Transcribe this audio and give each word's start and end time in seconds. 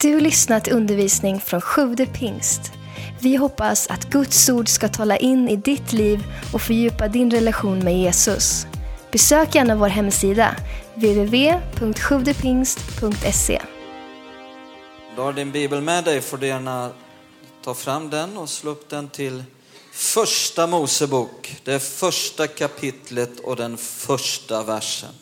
Du 0.00 0.20
lyssnat 0.20 0.64
till 0.64 0.72
undervisning 0.72 1.40
från 1.40 1.60
Sjude 1.60 2.06
pingst. 2.06 2.72
Vi 3.20 3.36
hoppas 3.36 3.86
att 3.86 4.10
Guds 4.10 4.48
ord 4.48 4.68
ska 4.68 4.88
tala 4.88 5.16
in 5.16 5.48
i 5.48 5.56
ditt 5.56 5.92
liv 5.92 6.24
och 6.52 6.62
fördjupa 6.62 7.08
din 7.08 7.30
relation 7.30 7.78
med 7.78 7.98
Jesus. 7.98 8.66
Besök 9.12 9.54
gärna 9.54 9.76
vår 9.76 9.88
hemsida, 9.88 10.56
www.sjuvdepingst.se. 10.94 13.62
Du 15.16 15.22
har 15.22 15.32
din 15.32 15.52
bibel 15.52 15.80
med 15.80 16.04
dig 16.04 16.20
får 16.20 16.36
du 16.36 16.46
gärna 16.46 16.90
ta 17.64 17.74
fram 17.74 18.10
den 18.10 18.36
och 18.36 18.48
slå 18.48 18.70
upp 18.70 18.90
den 18.90 19.08
till 19.08 19.44
första 19.92 20.66
Mosebok, 20.66 21.60
det 21.64 21.80
första 21.80 22.46
kapitlet 22.46 23.40
och 23.40 23.56
den 23.56 23.76
första 23.76 24.62
versen. 24.62 25.14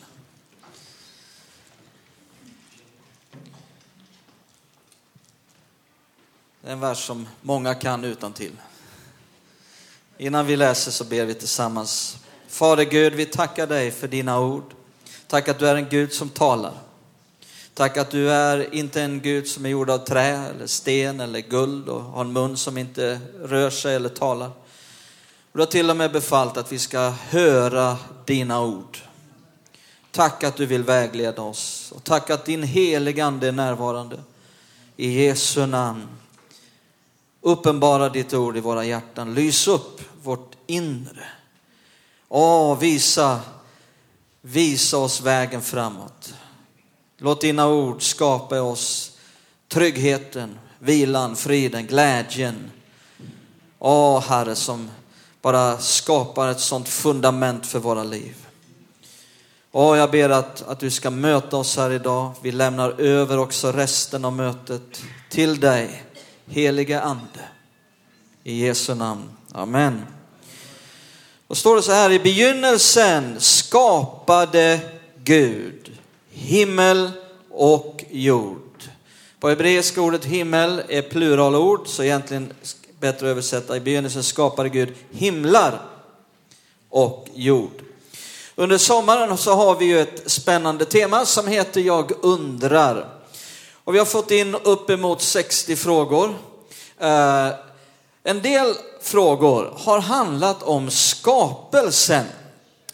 Det 6.65 6.71
är 6.71 6.73
en 6.73 6.79
vers 6.79 7.05
som 7.05 7.27
många 7.41 7.75
kan 7.75 8.03
utan 8.03 8.33
till. 8.33 8.51
Innan 10.17 10.45
vi 10.45 10.55
läser 10.55 10.91
så 10.91 11.03
ber 11.03 11.25
vi 11.25 11.33
tillsammans. 11.33 12.17
Fader 12.47 12.83
Gud, 12.83 13.13
vi 13.13 13.25
tackar 13.25 13.67
dig 13.67 13.91
för 13.91 14.07
dina 14.07 14.39
ord. 14.39 14.73
Tack 15.27 15.47
att 15.47 15.59
du 15.59 15.67
är 15.67 15.75
en 15.75 15.89
Gud 15.89 16.13
som 16.13 16.29
talar. 16.29 16.73
Tack 17.73 17.97
att 17.97 18.11
du 18.11 18.31
är 18.31 18.73
inte 18.73 19.01
en 19.01 19.21
Gud 19.21 19.47
som 19.47 19.65
är 19.65 19.69
gjord 19.69 19.89
av 19.89 19.97
trä 19.97 20.37
eller 20.37 20.67
sten 20.67 21.19
eller 21.19 21.39
guld 21.39 21.89
och 21.89 22.01
har 22.01 22.21
en 22.21 22.33
mun 22.33 22.57
som 22.57 22.77
inte 22.77 23.19
rör 23.43 23.69
sig 23.69 23.95
eller 23.95 24.09
talar. 24.09 24.51
Du 25.53 25.59
har 25.59 25.65
till 25.65 25.89
och 25.89 25.97
med 25.97 26.11
befallt 26.11 26.57
att 26.57 26.71
vi 26.71 26.79
ska 26.79 27.09
höra 27.09 27.97
dina 28.25 28.61
ord. 28.61 28.97
Tack 30.11 30.43
att 30.43 30.55
du 30.55 30.65
vill 30.65 30.83
vägleda 30.83 31.41
oss 31.41 31.91
och 31.95 32.03
tack 32.03 32.29
att 32.29 32.45
din 32.45 32.63
heligande 32.63 33.47
är 33.47 33.51
närvarande. 33.51 34.19
I 34.97 35.23
Jesu 35.23 35.65
namn. 35.65 36.07
Uppenbara 37.45 38.09
ditt 38.09 38.33
ord 38.33 38.57
i 38.57 38.59
våra 38.59 38.85
hjärtan. 38.85 39.33
Lys 39.33 39.67
upp 39.67 40.01
vårt 40.23 40.51
inre. 40.67 41.27
Åh, 42.29 42.79
visa, 42.79 43.39
visa 44.41 44.97
oss 44.97 45.21
vägen 45.21 45.61
framåt. 45.61 46.33
Låt 47.17 47.41
dina 47.41 47.67
ord 47.67 48.01
skapa 48.01 48.61
oss 48.61 49.17
tryggheten, 49.67 50.59
vilan, 50.79 51.35
friden, 51.35 51.87
glädjen. 51.87 52.71
Åh, 53.79 54.21
Herre, 54.21 54.55
som 54.55 54.89
bara 55.41 55.77
skapar 55.77 56.47
ett 56.47 56.59
sånt 56.59 56.89
fundament 56.89 57.65
för 57.65 57.79
våra 57.79 58.03
liv. 58.03 58.35
Åh, 59.71 59.97
jag 59.97 60.11
ber 60.11 60.29
att, 60.29 60.61
att 60.67 60.79
du 60.79 60.91
ska 60.91 61.09
möta 61.09 61.57
oss 61.57 61.77
här 61.77 61.91
idag. 61.91 62.31
Vi 62.41 62.51
lämnar 62.51 63.01
över 63.01 63.37
också 63.37 63.71
resten 63.71 64.25
av 64.25 64.33
mötet 64.33 65.01
till 65.29 65.59
dig, 65.59 66.03
heliga 66.47 67.01
Ande. 67.01 67.49
I 68.43 68.65
Jesu 68.65 68.95
namn. 68.95 69.29
Amen. 69.51 70.05
Då 71.47 71.55
står 71.55 71.75
det 71.75 71.81
så 71.81 71.91
här, 71.91 72.11
i 72.11 72.19
begynnelsen 72.19 73.35
skapade 73.39 74.79
Gud 75.23 75.91
himmel 76.29 77.11
och 77.49 78.03
jord. 78.09 78.83
På 79.39 79.49
hebreiska 79.49 80.01
ordet 80.01 80.25
himmel 80.25 80.81
är 80.89 81.01
pluralord, 81.01 81.87
så 81.87 82.03
egentligen 82.03 82.53
bättre 82.99 83.25
att 83.25 83.31
översätta. 83.31 83.77
I 83.77 83.79
begynnelsen 83.79 84.23
skapade 84.23 84.69
Gud 84.69 84.93
himlar 85.11 85.81
och 86.89 87.27
jord. 87.33 87.81
Under 88.55 88.77
sommaren 88.77 89.37
så 89.37 89.53
har 89.53 89.75
vi 89.75 89.85
ju 89.85 89.99
ett 89.99 90.31
spännande 90.31 90.85
tema 90.85 91.25
som 91.25 91.47
heter 91.47 91.81
Jag 91.81 92.11
undrar. 92.21 93.14
Och 93.85 93.95
vi 93.95 93.99
har 93.99 94.05
fått 94.05 94.31
in 94.31 94.55
uppemot 94.55 95.21
60 95.21 95.75
frågor. 95.75 96.35
Eh, 96.99 97.49
en 98.23 98.41
del 98.41 98.75
frågor 99.01 99.73
har 99.77 99.99
handlat 99.99 100.63
om 100.63 100.91
skapelsen. 100.91 102.25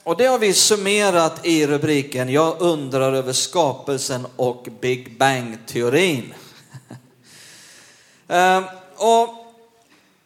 Och 0.04 0.18
det 0.18 0.26
har 0.26 0.40
vi 0.40 0.54
summerat 0.54 1.46
i 1.46 1.68
rubriken 1.68 2.30
Jag 2.30 2.62
undrar 2.62 3.14
över 3.14 3.34
skapelsen 3.34 4.28
och 4.36 4.68
Big 4.82 5.18
Bang-teorin. 5.18 6.34
Eh, 8.28 8.64
och 8.96 9.30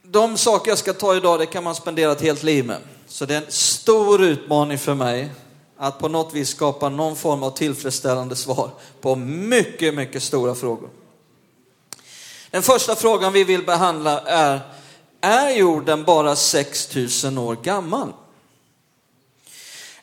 de 0.03 0.37
saker 0.37 0.71
jag 0.71 0.77
ska 0.77 0.93
ta 0.93 1.15
idag, 1.15 1.39
det 1.39 1.45
kan 1.45 1.63
man 1.63 1.75
spendera 1.75 2.11
ett 2.11 2.21
helt 2.21 2.43
liv 2.43 2.65
med. 2.65 2.77
Så 3.07 3.25
det 3.25 3.33
är 3.33 3.37
en 3.37 3.51
stor 3.51 4.23
utmaning 4.23 4.77
för 4.77 4.93
mig 4.93 5.29
att 5.77 5.99
på 5.99 6.07
något 6.07 6.33
vis 6.33 6.49
skapa 6.49 6.89
någon 6.89 7.15
form 7.15 7.43
av 7.43 7.51
tillfredsställande 7.51 8.35
svar 8.35 8.69
på 9.01 9.15
mycket, 9.15 9.93
mycket 9.93 10.23
stora 10.23 10.55
frågor. 10.55 10.89
Den 12.51 12.63
första 12.63 12.95
frågan 12.95 13.33
vi 13.33 13.43
vill 13.43 13.65
behandla 13.65 14.19
är, 14.21 14.59
är 15.21 15.49
jorden 15.49 16.03
bara 16.03 16.35
6000 16.35 17.37
år 17.37 17.55
gammal? 17.63 18.13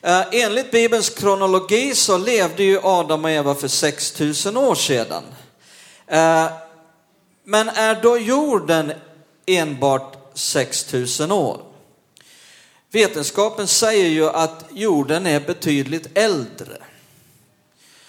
Eh, 0.00 0.22
enligt 0.32 0.71
Bibelns 0.71 1.11
kronologi 1.11 1.94
så 1.94 2.19
levde 2.19 2.62
ju 2.62 2.81
Adam 2.82 3.25
och 3.25 3.31
Eva 3.31 3.55
för 3.55 3.69
6000 3.69 4.56
år 4.56 4.75
sedan. 4.75 5.22
Eh, 6.06 6.47
men 7.44 7.69
är 7.69 8.03
då 8.03 8.19
jorden 8.19 8.93
enbart 9.47 10.16
6000 10.34 11.32
år? 11.32 11.72
Vetenskapen 12.93 13.69
säger 13.69 14.09
ju 14.09 14.29
att 14.29 14.65
jorden 14.73 15.27
är 15.27 15.41
betydligt 15.41 16.07
äldre. 16.15 16.77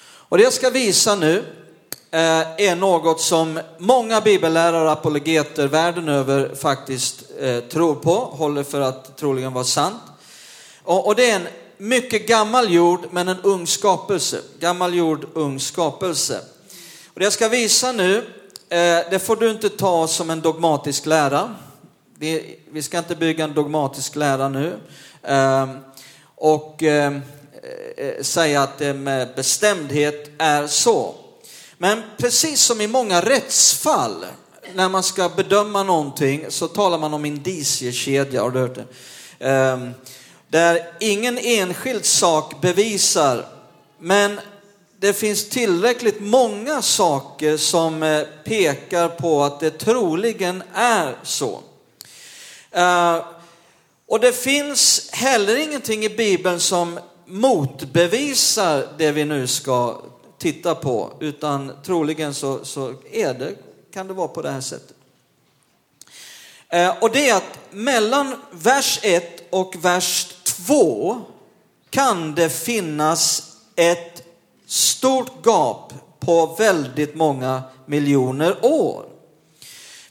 Och 0.05 0.37
det 0.37 0.43
jag 0.43 0.53
ska 0.53 0.69
visa 0.69 1.15
nu 1.15 1.37
eh, 2.11 2.41
är 2.57 2.75
något 2.75 3.21
som 3.21 3.59
många 3.77 4.21
bibellärare 4.21 4.85
och 4.85 4.91
apologeter 4.91 5.67
världen 5.67 6.09
över 6.09 6.55
faktiskt 6.55 7.23
eh, 7.39 7.59
tror 7.59 7.95
på, 7.95 8.15
håller 8.15 8.63
för 8.63 8.81
att 8.81 9.17
troligen 9.17 9.53
vara 9.53 9.63
sant. 9.63 10.01
Och 10.83 11.15
det 11.15 11.29
är 11.29 11.35
en 11.35 11.47
mycket 11.77 12.27
gammal 12.27 12.73
jord 12.73 13.07
men 13.11 13.27
en 13.27 13.41
ung 13.41 13.67
skapelse. 13.67 14.41
Gammal 14.59 14.93
jord, 14.93 15.27
ung 15.33 15.59
skapelse. 15.59 16.41
Och 17.13 17.19
det 17.19 17.23
jag 17.23 17.33
ska 17.33 17.49
visa 17.49 17.91
nu, 17.91 18.17
eh, 18.69 18.99
det 19.09 19.25
får 19.25 19.35
du 19.35 19.51
inte 19.51 19.69
ta 19.69 20.07
som 20.07 20.29
en 20.29 20.41
dogmatisk 20.41 21.05
lära. 21.05 21.55
Vi 22.71 22.81
ska 22.81 22.97
inte 22.97 23.15
bygga 23.15 23.43
en 23.43 23.53
dogmatisk 23.53 24.15
lära 24.15 24.49
nu. 24.49 24.79
Ehm, 25.23 25.69
och 26.35 26.83
ehm, 26.83 27.21
eh, 27.97 28.21
säga 28.21 28.61
att 28.61 28.77
det 28.77 28.93
med 28.93 29.29
bestämdhet 29.35 30.31
är 30.37 30.67
så. 30.67 31.15
Men 31.77 32.03
precis 32.17 32.61
som 32.61 32.81
i 32.81 32.87
många 32.87 33.21
rättsfall, 33.21 34.25
när 34.73 34.89
man 34.89 35.03
ska 35.03 35.29
bedöma 35.29 35.83
någonting 35.83 36.45
så 36.49 36.67
talar 36.67 36.97
man 36.97 37.13
om 37.13 37.25
indiciekedja, 37.25 38.41
har 38.41 38.51
du 38.51 38.59
hört 38.59 38.75
det? 38.75 38.85
Ehm, 39.39 39.91
där 40.47 40.79
ingen 40.99 41.37
enskild 41.37 42.05
sak 42.05 42.61
bevisar, 42.61 43.45
men 43.99 44.39
det 44.99 45.13
finns 45.13 45.49
tillräckligt 45.49 46.19
många 46.19 46.81
saker 46.81 47.57
som 47.57 48.03
eh, 48.03 48.23
pekar 48.45 49.07
på 49.09 49.43
att 49.43 49.59
det 49.59 49.69
troligen 49.69 50.63
är 50.73 51.15
så. 51.23 51.61
Eh, 52.73 53.25
och 54.07 54.19
det 54.19 54.33
finns 54.33 55.09
heller 55.11 55.55
ingenting 55.55 56.03
i 56.03 56.09
Bibeln 56.09 56.59
som 56.59 56.99
motbevisar 57.25 58.87
det 58.97 59.11
vi 59.11 59.25
nu 59.25 59.47
ska 59.47 60.01
titta 60.37 60.75
på, 60.75 61.13
utan 61.19 61.71
troligen 61.85 62.33
så, 62.33 62.65
så 62.65 62.93
är 63.11 63.33
det, 63.33 63.55
kan 63.93 64.07
det 64.07 64.13
vara 64.13 64.27
på 64.27 64.41
det 64.41 64.51
här 64.51 64.61
sättet. 64.61 64.95
Eh, 66.69 66.93
och 67.01 67.11
det 67.11 67.29
är 67.29 67.35
att 67.35 67.59
mellan 67.71 68.35
vers 68.51 68.99
1 69.03 69.47
och 69.49 69.75
vers 69.81 70.33
2 70.43 71.21
kan 71.89 72.35
det 72.35 72.49
finnas 72.49 73.51
ett 73.75 74.23
stort 74.65 75.45
gap 75.45 75.93
på 76.19 76.45
väldigt 76.45 77.15
många 77.15 77.61
miljoner 77.85 78.65
år. 78.65 79.05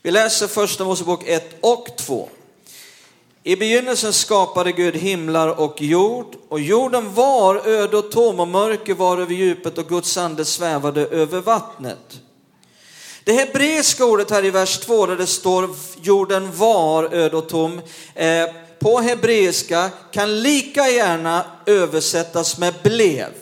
Vi 0.02 0.10
läser 0.10 0.46
första 0.46 0.84
Mosebok 0.84 1.24
1 1.26 1.56
och 1.60 1.96
2. 1.96 2.28
I 3.44 3.56
begynnelsen 3.56 4.12
skapade 4.12 4.72
Gud 4.72 4.96
himlar 4.96 5.60
och 5.60 5.82
jord 5.82 6.34
och 6.48 6.60
jorden 6.60 7.14
var 7.14 7.68
öde 7.68 7.96
och 7.96 8.10
tom 8.10 8.40
och 8.40 8.48
mörker 8.48 8.94
var 8.94 9.18
över 9.18 9.34
djupet 9.34 9.78
och 9.78 9.88
Guds 9.88 10.16
ande 10.16 10.44
svävade 10.44 11.06
över 11.06 11.40
vattnet. 11.40 12.20
Det 13.24 13.32
hebreiska 13.32 14.04
ordet 14.04 14.30
här 14.30 14.44
i 14.44 14.50
vers 14.50 14.78
2 14.78 15.06
där 15.06 15.16
det 15.16 15.26
står 15.26 15.70
jorden 16.02 16.56
var 16.56 17.14
öde 17.14 17.36
och 17.36 17.48
tom, 17.48 17.80
eh, 18.14 18.46
på 18.78 19.00
hebreiska 19.00 19.90
kan 20.12 20.40
lika 20.40 20.88
gärna 20.88 21.44
översättas 21.66 22.58
med 22.58 22.74
blev. 22.82 23.32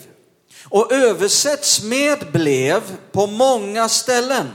Och 0.64 0.92
översätts 0.92 1.82
med 1.82 2.18
blev 2.32 2.82
på 3.12 3.26
många 3.26 3.88
ställen. 3.88 4.46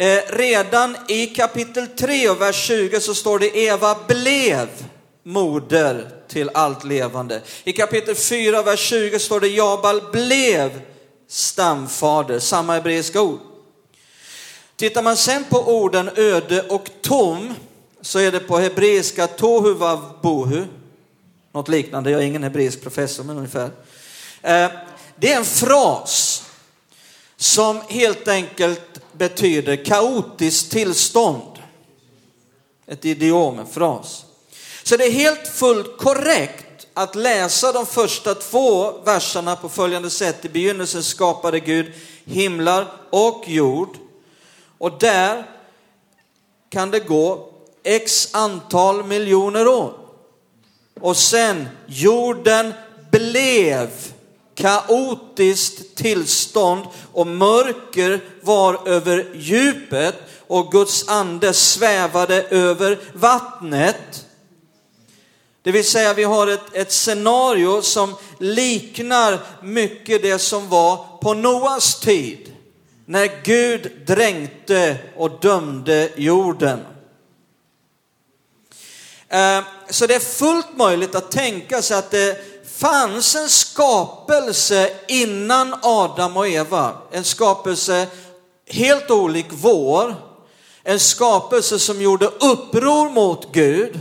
Eh, 0.00 0.20
redan 0.28 0.96
i 1.08 1.26
kapitel 1.26 1.86
3 1.86 2.28
och 2.28 2.40
vers 2.40 2.56
20 2.56 3.00
så 3.00 3.14
står 3.14 3.38
det 3.38 3.56
Eva 3.56 3.96
blev 4.08 4.68
moder 5.22 6.10
till 6.28 6.50
allt 6.54 6.84
levande. 6.84 7.42
I 7.64 7.72
kapitel 7.72 8.14
4 8.14 8.62
vers 8.62 8.80
20 8.80 9.18
står 9.18 9.40
det 9.40 9.48
Jabal 9.48 10.02
blev 10.12 10.80
stamfader, 11.28 12.38
samma 12.38 12.72
hebreiska 12.72 13.22
ord. 13.22 13.38
Tittar 14.76 15.02
man 15.02 15.16
sen 15.16 15.44
på 15.44 15.58
orden 15.58 16.10
öde 16.16 16.62
och 16.62 16.90
tom 17.02 17.54
så 18.00 18.18
är 18.18 18.32
det 18.32 18.40
på 18.40 18.58
hebreiska 18.58 19.26
tohu 19.26 19.74
vav 19.74 20.18
bohu. 20.22 20.64
Något 21.52 21.68
liknande, 21.68 22.10
jag 22.10 22.22
är 22.22 22.26
ingen 22.26 22.42
hebreisk 22.42 22.82
professor 22.82 23.24
men 23.24 23.36
ungefär. 23.36 23.70
Eh, 24.42 24.70
det 25.16 25.32
är 25.32 25.36
en 25.36 25.44
fras 25.44 26.42
som 27.36 27.80
helt 27.88 28.28
enkelt 28.28 28.87
betyder 29.18 29.84
kaotiskt 29.84 30.70
tillstånd. 30.70 31.58
Ett 32.86 33.04
idiom, 33.04 33.58
en 33.58 33.66
fras. 33.66 34.24
Så 34.82 34.96
det 34.96 35.04
är 35.04 35.10
helt 35.10 35.48
fullt 35.48 35.98
korrekt 35.98 36.86
att 36.94 37.14
läsa 37.14 37.72
de 37.72 37.86
första 37.86 38.34
två 38.34 38.92
verserna 39.04 39.56
på 39.56 39.68
följande 39.68 40.10
sätt. 40.10 40.44
I 40.44 40.48
begynnelsen 40.48 41.02
skapade 41.02 41.60
Gud 41.60 41.92
himlar 42.24 42.92
och 43.10 43.44
jord. 43.46 43.96
Och 44.78 44.98
där 44.98 45.44
kan 46.68 46.90
det 46.90 47.00
gå 47.00 47.48
x 47.82 48.28
antal 48.32 49.04
miljoner 49.04 49.68
år. 49.68 49.94
Och 51.00 51.16
sen 51.16 51.68
jorden 51.86 52.74
blev 53.10 53.90
kaotiskt 54.58 55.96
tillstånd 55.96 56.86
och 57.12 57.26
mörker 57.26 58.20
var 58.42 58.88
över 58.88 59.26
djupet 59.34 60.14
och 60.46 60.72
Guds 60.72 61.08
ande 61.08 61.52
svävade 61.52 62.42
över 62.42 62.98
vattnet. 63.12 64.26
Det 65.62 65.72
vill 65.72 65.84
säga 65.84 66.14
vi 66.14 66.24
har 66.24 66.46
ett, 66.46 66.60
ett 66.72 66.92
scenario 66.92 67.82
som 67.82 68.14
liknar 68.38 69.38
mycket 69.62 70.22
det 70.22 70.38
som 70.38 70.68
var 70.68 71.18
på 71.22 71.34
Noas 71.34 72.00
tid. 72.00 72.54
När 73.04 73.42
Gud 73.44 73.92
dränkte 74.06 74.96
och 75.16 75.40
dömde 75.40 76.10
jorden. 76.16 76.80
Eh, 79.28 79.60
så 79.90 80.06
det 80.06 80.14
är 80.14 80.20
fullt 80.20 80.76
möjligt 80.76 81.14
att 81.14 81.30
tänka 81.30 81.82
sig 81.82 81.98
att 81.98 82.10
det 82.10 82.57
fanns 82.78 83.34
en 83.34 83.48
skapelse 83.48 84.90
innan 85.08 85.74
Adam 85.82 86.36
och 86.36 86.48
Eva. 86.48 86.96
En 87.10 87.24
skapelse 87.24 88.06
helt 88.66 89.10
olik 89.10 89.46
vår. 89.50 90.14
En 90.82 91.00
skapelse 91.00 91.78
som 91.78 92.02
gjorde 92.02 92.26
uppror 92.26 93.10
mot 93.10 93.52
Gud 93.52 94.00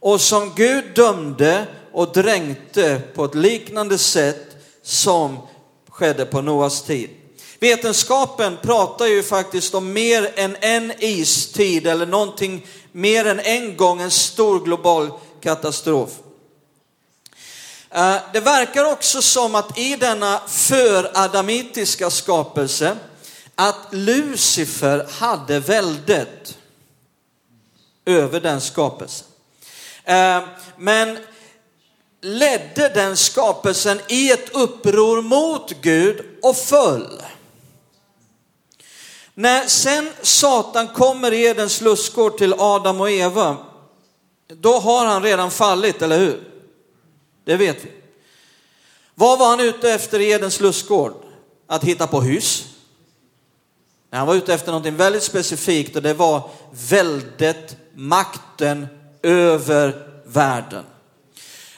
och 0.00 0.20
som 0.20 0.52
Gud 0.56 0.84
dömde 0.94 1.66
och 1.92 2.12
dränkte 2.12 3.00
på 3.14 3.24
ett 3.24 3.34
liknande 3.34 3.98
sätt 3.98 4.46
som 4.82 5.38
skedde 5.90 6.26
på 6.26 6.40
Noas 6.40 6.82
tid. 6.82 7.10
Vetenskapen 7.60 8.56
pratar 8.62 9.06
ju 9.06 9.22
faktiskt 9.22 9.74
om 9.74 9.92
mer 9.92 10.32
än 10.36 10.56
en 10.60 10.92
istid 10.98 11.86
eller 11.86 12.06
någonting 12.06 12.66
mer 12.92 13.24
än 13.26 13.40
en 13.40 13.76
gång 13.76 14.00
en 14.00 14.10
stor 14.10 14.60
global 14.60 15.10
katastrof. 15.40 16.10
Eh, 17.96 18.16
det 18.32 18.40
verkar 18.40 18.84
också 18.84 19.22
som 19.22 19.54
att 19.54 19.78
i 19.78 19.96
denna 19.96 20.40
föradamitiska 20.46 22.10
skapelse 22.10 22.96
att 23.54 23.76
Lucifer 23.90 25.08
hade 25.12 25.60
väldet 25.60 26.58
över 28.04 28.40
den 28.40 28.60
skapelsen. 28.60 29.26
Eh, 30.04 30.42
men 30.76 31.18
ledde 32.20 32.88
den 32.88 33.16
skapelsen 33.16 34.00
i 34.08 34.30
ett 34.30 34.54
uppror 34.54 35.22
mot 35.22 35.70
Gud 35.80 36.24
och 36.42 36.56
föll. 36.56 37.22
När 39.34 39.66
sen 39.66 40.12
Satan 40.22 40.88
kommer 40.88 41.32
i 41.32 41.44
Edens 41.44 41.80
lustgård 41.80 42.38
till 42.38 42.54
Adam 42.58 43.00
och 43.00 43.10
Eva, 43.10 43.56
då 44.48 44.78
har 44.78 45.06
han 45.06 45.22
redan 45.22 45.50
fallit, 45.50 46.02
eller 46.02 46.18
hur? 46.18 46.55
Det 47.46 47.56
vet 47.56 47.84
vi. 47.84 47.90
Vad 49.14 49.38
var 49.38 49.48
han 49.48 49.60
ute 49.60 49.92
efter 49.92 50.20
i 50.20 50.30
Edens 50.30 50.60
lustgård? 50.60 51.14
Att 51.66 51.84
hitta 51.84 52.06
på 52.06 52.20
hus? 52.20 52.64
Han 54.10 54.26
var 54.26 54.34
ute 54.34 54.54
efter 54.54 54.66
någonting 54.66 54.96
väldigt 54.96 55.22
specifikt 55.22 55.96
och 55.96 56.02
det 56.02 56.14
var 56.14 56.50
väldet, 56.70 57.76
makten 57.94 58.86
över 59.22 60.08
världen. 60.24 60.84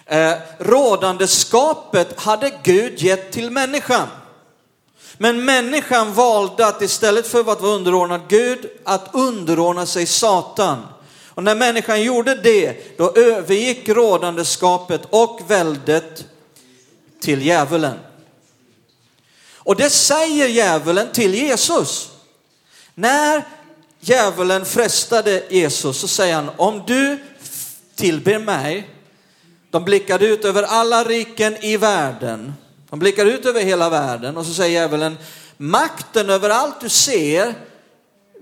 Eh, 0.04 0.34
rådandeskapet 0.58 2.20
hade 2.20 2.52
Gud 2.62 3.02
gett 3.02 3.32
till 3.32 3.50
människan. 3.50 4.08
Men 5.18 5.44
människan 5.44 6.14
valde 6.14 6.66
att 6.66 6.82
istället 6.82 7.26
för 7.26 7.40
att 7.40 7.60
vara 7.60 7.72
underordnad 7.72 8.20
Gud, 8.28 8.70
att 8.84 9.08
underordna 9.12 9.86
sig 9.86 10.06
Satan. 10.06 10.86
Och 11.38 11.44
när 11.44 11.54
människan 11.54 12.02
gjorde 12.02 12.34
det, 12.34 12.98
då 12.98 13.12
övergick 13.16 13.88
rådandeskapet 13.88 15.00
och 15.10 15.40
väldet 15.48 16.24
till 17.20 17.42
djävulen. 17.42 17.98
Och 19.54 19.76
det 19.76 19.90
säger 19.90 20.48
djävulen 20.48 21.12
till 21.12 21.34
Jesus. 21.34 22.10
När 22.94 23.42
djävulen 24.00 24.64
frestade 24.64 25.42
Jesus 25.50 26.00
så 26.00 26.08
säger 26.08 26.34
han, 26.34 26.50
om 26.56 26.82
du 26.86 27.18
tillber 27.94 28.38
mig, 28.38 28.88
de 29.70 29.84
blickade 29.84 30.26
ut 30.26 30.44
över 30.44 30.62
alla 30.62 31.04
riken 31.04 31.64
i 31.64 31.76
världen 31.76 32.54
de 32.90 32.98
blickar 32.98 33.26
ut 33.26 33.46
över 33.46 33.60
hela 33.60 33.90
världen 33.90 34.36
och 34.36 34.46
så 34.46 34.54
säger 34.54 34.80
djävulen, 34.80 35.18
makten 35.56 36.30
över 36.30 36.50
allt 36.50 36.80
du 36.80 36.88
ser 36.88 37.54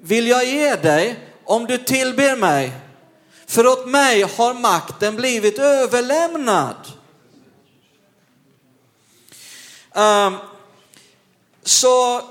vill 0.02 0.28
jag 0.28 0.44
ge 0.44 0.74
dig 0.74 1.16
om 1.44 1.66
du 1.66 1.78
tillber 1.78 2.36
mig. 2.36 2.72
För 3.46 3.66
åt 3.66 3.86
mig 3.86 4.22
har 4.22 4.54
makten 4.54 5.16
blivit 5.16 5.58
överlämnad. 5.58 6.76
Um, 9.94 10.36
så 11.62 12.22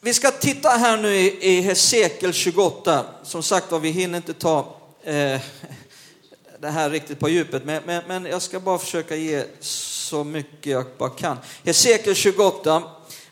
vi 0.00 0.14
ska 0.14 0.30
titta 0.30 0.68
här 0.68 0.96
nu 0.96 1.14
i, 1.14 1.56
i 1.56 1.60
Hesekiel 1.60 2.32
28. 2.32 3.04
Som 3.22 3.42
sagt 3.42 3.72
var, 3.72 3.78
vi 3.78 3.90
hinner 3.90 4.16
inte 4.16 4.34
ta 4.34 4.76
eh, 5.02 5.40
det 6.60 6.68
här 6.68 6.90
riktigt 6.90 7.18
på 7.18 7.28
djupet, 7.28 7.64
men, 7.64 7.82
men, 7.86 8.02
men 8.08 8.26
jag 8.26 8.42
ska 8.42 8.60
bara 8.60 8.78
försöka 8.78 9.16
ge 9.16 9.44
så 9.60 10.24
mycket 10.24 10.72
jag 10.72 10.84
bara 10.98 11.10
kan. 11.10 11.38
Hesekiel 11.64 12.14
28, 12.14 12.82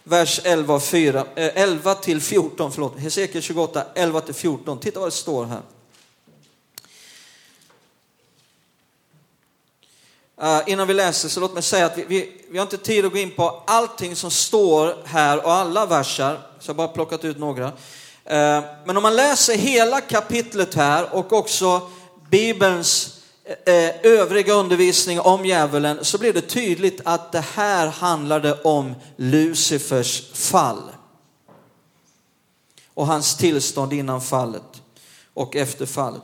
vers 0.02 0.40
11, 0.44 0.80
4, 0.80 1.26
11 1.34 1.94
till 1.94 2.20
14. 2.20 2.72
Förlåt. 2.72 2.98
Hesekiel 2.98 3.42
28, 3.42 3.84
11 3.94 4.20
till 4.20 4.34
14. 4.34 4.80
Titta 4.80 5.00
vad 5.00 5.06
det 5.06 5.12
står 5.12 5.44
här. 5.44 5.62
Uh, 10.42 10.60
innan 10.66 10.88
vi 10.88 10.94
läser 10.94 11.28
så 11.28 11.40
låt 11.40 11.54
mig 11.54 11.62
säga 11.62 11.86
att 11.86 11.98
vi, 11.98 12.04
vi, 12.08 12.32
vi, 12.50 12.58
har 12.58 12.62
inte 12.62 12.78
tid 12.78 13.04
att 13.04 13.12
gå 13.12 13.18
in 13.18 13.30
på 13.30 13.62
allting 13.66 14.16
som 14.16 14.30
står 14.30 14.96
här 15.04 15.44
och 15.44 15.52
alla 15.52 15.86
versar, 15.86 16.40
så 16.60 16.70
jag 16.70 16.74
har 16.74 16.76
bara 16.76 16.88
plockat 16.88 17.24
ut 17.24 17.38
några. 17.38 17.66
Uh, 17.66 17.72
men 18.84 18.96
om 18.96 19.02
man 19.02 19.16
läser 19.16 19.56
hela 19.56 20.00
kapitlet 20.00 20.74
här 20.74 21.14
och 21.14 21.32
också 21.32 21.88
Bibelns 22.30 23.20
eh, 23.66 23.90
övriga 24.02 24.52
undervisning 24.52 25.20
om 25.20 25.46
djävulen 25.46 26.04
så 26.04 26.18
blir 26.18 26.32
det 26.32 26.40
tydligt 26.40 27.00
att 27.04 27.32
det 27.32 27.44
här 27.54 27.86
handlade 27.86 28.62
om 28.62 28.94
Lucifers 29.16 30.32
fall. 30.32 30.82
Och 32.94 33.06
hans 33.06 33.36
tillstånd 33.36 33.92
innan 33.92 34.20
fallet 34.20 34.82
och 35.34 35.56
efter 35.56 35.86
fallet. 35.86 36.22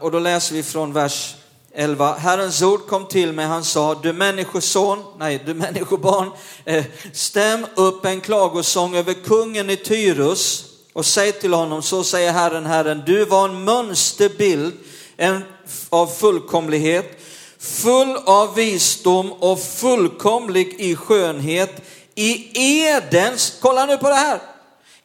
Och 0.00 0.10
då 0.10 0.18
läser 0.18 0.54
vi 0.54 0.62
från 0.62 0.92
vers 0.92 1.34
11. 1.78 2.14
Herrens 2.18 2.62
ord 2.62 2.86
kom 2.86 3.06
till 3.06 3.32
mig, 3.32 3.46
han 3.46 3.64
sa, 3.64 3.94
du 4.02 4.12
människoson, 4.12 5.04
nej 5.18 5.42
du 5.46 5.54
människobarn, 5.54 6.30
eh, 6.64 6.84
stäm 7.12 7.66
upp 7.74 8.04
en 8.04 8.20
klagosång 8.20 8.96
över 8.96 9.14
kungen 9.14 9.70
i 9.70 9.76
Tyrus 9.76 10.64
och 10.92 11.06
säg 11.06 11.32
till 11.32 11.54
honom, 11.54 11.82
så 11.82 12.04
säger 12.04 12.32
Herren, 12.32 12.66
Herren, 12.66 13.02
du 13.06 13.24
var 13.24 13.48
en 13.48 13.64
mönsterbild 13.64 14.74
en, 15.16 15.44
av 15.88 16.06
fullkomlighet, 16.06 17.20
full 17.58 18.16
av 18.24 18.54
visdom 18.54 19.32
och 19.32 19.60
fullkomlig 19.60 20.74
i 20.78 20.96
skönhet. 20.96 21.82
I 22.14 22.58
Edens, 22.84 23.58
kolla 23.60 23.86
nu 23.86 23.96
på 23.96 24.08
det 24.08 24.14
här, 24.14 24.40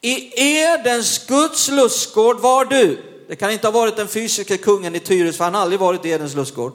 i 0.02 0.42
Edens 0.42 1.28
Guds 1.28 1.70
lustgård 1.70 2.40
var 2.40 2.66
du. 2.66 3.13
Det 3.34 3.38
kan 3.38 3.52
inte 3.52 3.68
ha 3.68 3.72
varit 3.72 3.96
den 3.96 4.08
fysiska 4.08 4.58
kungen 4.58 4.96
i 4.96 5.00
Tyres 5.00 5.38
för 5.38 5.44
han 5.44 5.54
har 5.54 5.62
aldrig 5.62 5.80
varit 5.80 6.06
i 6.06 6.10
Edens 6.10 6.36
lustgård. 6.36 6.74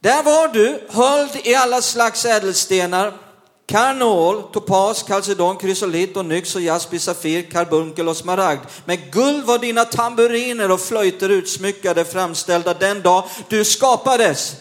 Där 0.00 0.22
var 0.22 0.48
du, 0.48 0.86
höljd 0.88 1.30
i 1.44 1.54
alla 1.54 1.82
slags 1.82 2.24
ädelstenar, 2.24 3.18
Karnol, 3.66 4.42
topas, 4.52 5.02
kalcedon, 5.02 5.56
krysolit 5.56 6.16
och 6.16 6.24
nyx 6.24 6.54
och 6.54 6.60
jaspis, 6.60 7.02
safir, 7.02 7.42
karbunkel 7.42 8.08
och 8.08 8.16
smaragd. 8.16 8.60
Med 8.84 9.12
guld 9.12 9.44
var 9.44 9.58
dina 9.58 9.84
tamburiner 9.84 10.70
och 10.70 10.80
flöjter 10.80 11.28
utsmyckade, 11.28 12.04
framställda 12.04 12.74
den 12.74 13.02
dag 13.02 13.24
du 13.48 13.64
skapades. 13.64 14.56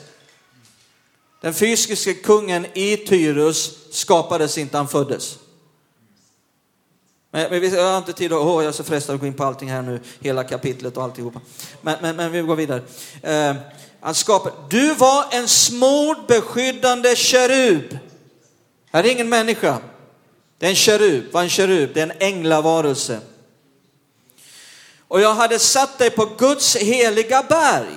Den 1.41 1.53
fysiska 1.53 2.13
kungen 2.13 2.65
i 2.73 2.97
Tyrus 2.97 3.77
skapades 3.91 4.57
inte, 4.57 4.77
han 4.77 4.87
föddes. 4.87 5.37
Men, 7.31 7.49
men 7.49 7.61
vi 7.61 7.75
jag 7.75 7.91
har 7.91 7.97
inte 7.97 8.13
tid 8.13 8.33
att, 8.33 8.39
åh, 8.39 8.63
jag 8.63 8.69
är 8.69 8.71
så 8.71 8.83
frestad 8.83 9.15
att 9.15 9.21
gå 9.21 9.27
in 9.27 9.33
på 9.33 9.43
allting 9.43 9.69
här 9.69 9.81
nu, 9.81 9.99
hela 10.19 10.43
kapitlet 10.43 10.97
och 10.97 11.03
alltihopa. 11.03 11.41
Men, 11.81 11.97
men, 12.01 12.15
men 12.15 12.31
vi 12.31 12.41
går 12.41 12.55
vidare. 12.55 12.81
Eh, 13.21 13.55
han 13.99 14.15
skapar, 14.15 14.53
du 14.69 14.93
var 14.93 15.25
en 15.31 15.47
smord 15.47 16.17
beskyddande 16.27 17.15
kerub. 17.15 17.97
Här 18.91 19.03
är 19.03 19.11
ingen 19.11 19.29
människa. 19.29 19.77
Det 20.57 20.65
är 20.65 20.69
en 20.69 20.75
kerub. 20.75 21.25
Vad 21.31 21.41
är 21.41 21.43
en 21.43 21.49
kerub? 21.49 21.89
Det 21.93 21.99
är 21.99 22.03
en 22.03 22.17
änglavarelse. 22.19 23.19
Och 25.07 25.21
jag 25.21 25.33
hade 25.33 25.59
satt 25.59 25.97
dig 25.97 26.09
på 26.09 26.25
Guds 26.25 26.75
heliga 26.75 27.43
berg. 27.49 27.95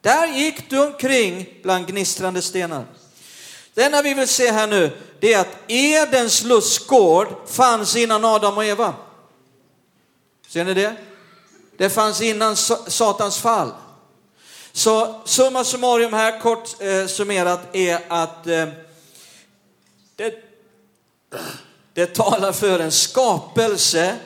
Där 0.00 0.26
gick 0.26 0.70
du 0.70 0.86
omkring 0.86 1.48
bland 1.62 1.86
gnistrande 1.86 2.42
stenar. 2.42 2.84
Det 3.74 3.82
enda 3.82 4.02
vi 4.02 4.14
vill 4.14 4.28
se 4.28 4.50
här 4.50 4.66
nu, 4.66 4.90
det 5.22 5.34
är 5.34 5.40
att 5.40 5.56
Edens 5.66 6.44
lustgård 6.44 7.28
fanns 7.46 7.96
innan 7.96 8.24
Adam 8.24 8.56
och 8.56 8.64
Eva. 8.64 8.94
Ser 10.48 10.64
ni 10.64 10.74
det? 10.74 10.96
Det 11.76 11.90
fanns 11.90 12.20
innan 12.20 12.56
Satans 12.56 13.38
fall. 13.38 13.72
Så 14.72 15.20
summa 15.24 15.64
summarum 15.64 16.12
här, 16.12 16.40
kort 16.40 16.82
eh, 16.82 17.06
summerat, 17.06 17.60
är 17.72 18.00
att 18.08 18.46
eh, 18.46 18.68
det, 20.16 20.34
det 21.94 22.06
talar 22.06 22.52
för 22.52 22.78
en 22.78 22.92
skapelse 22.92 24.16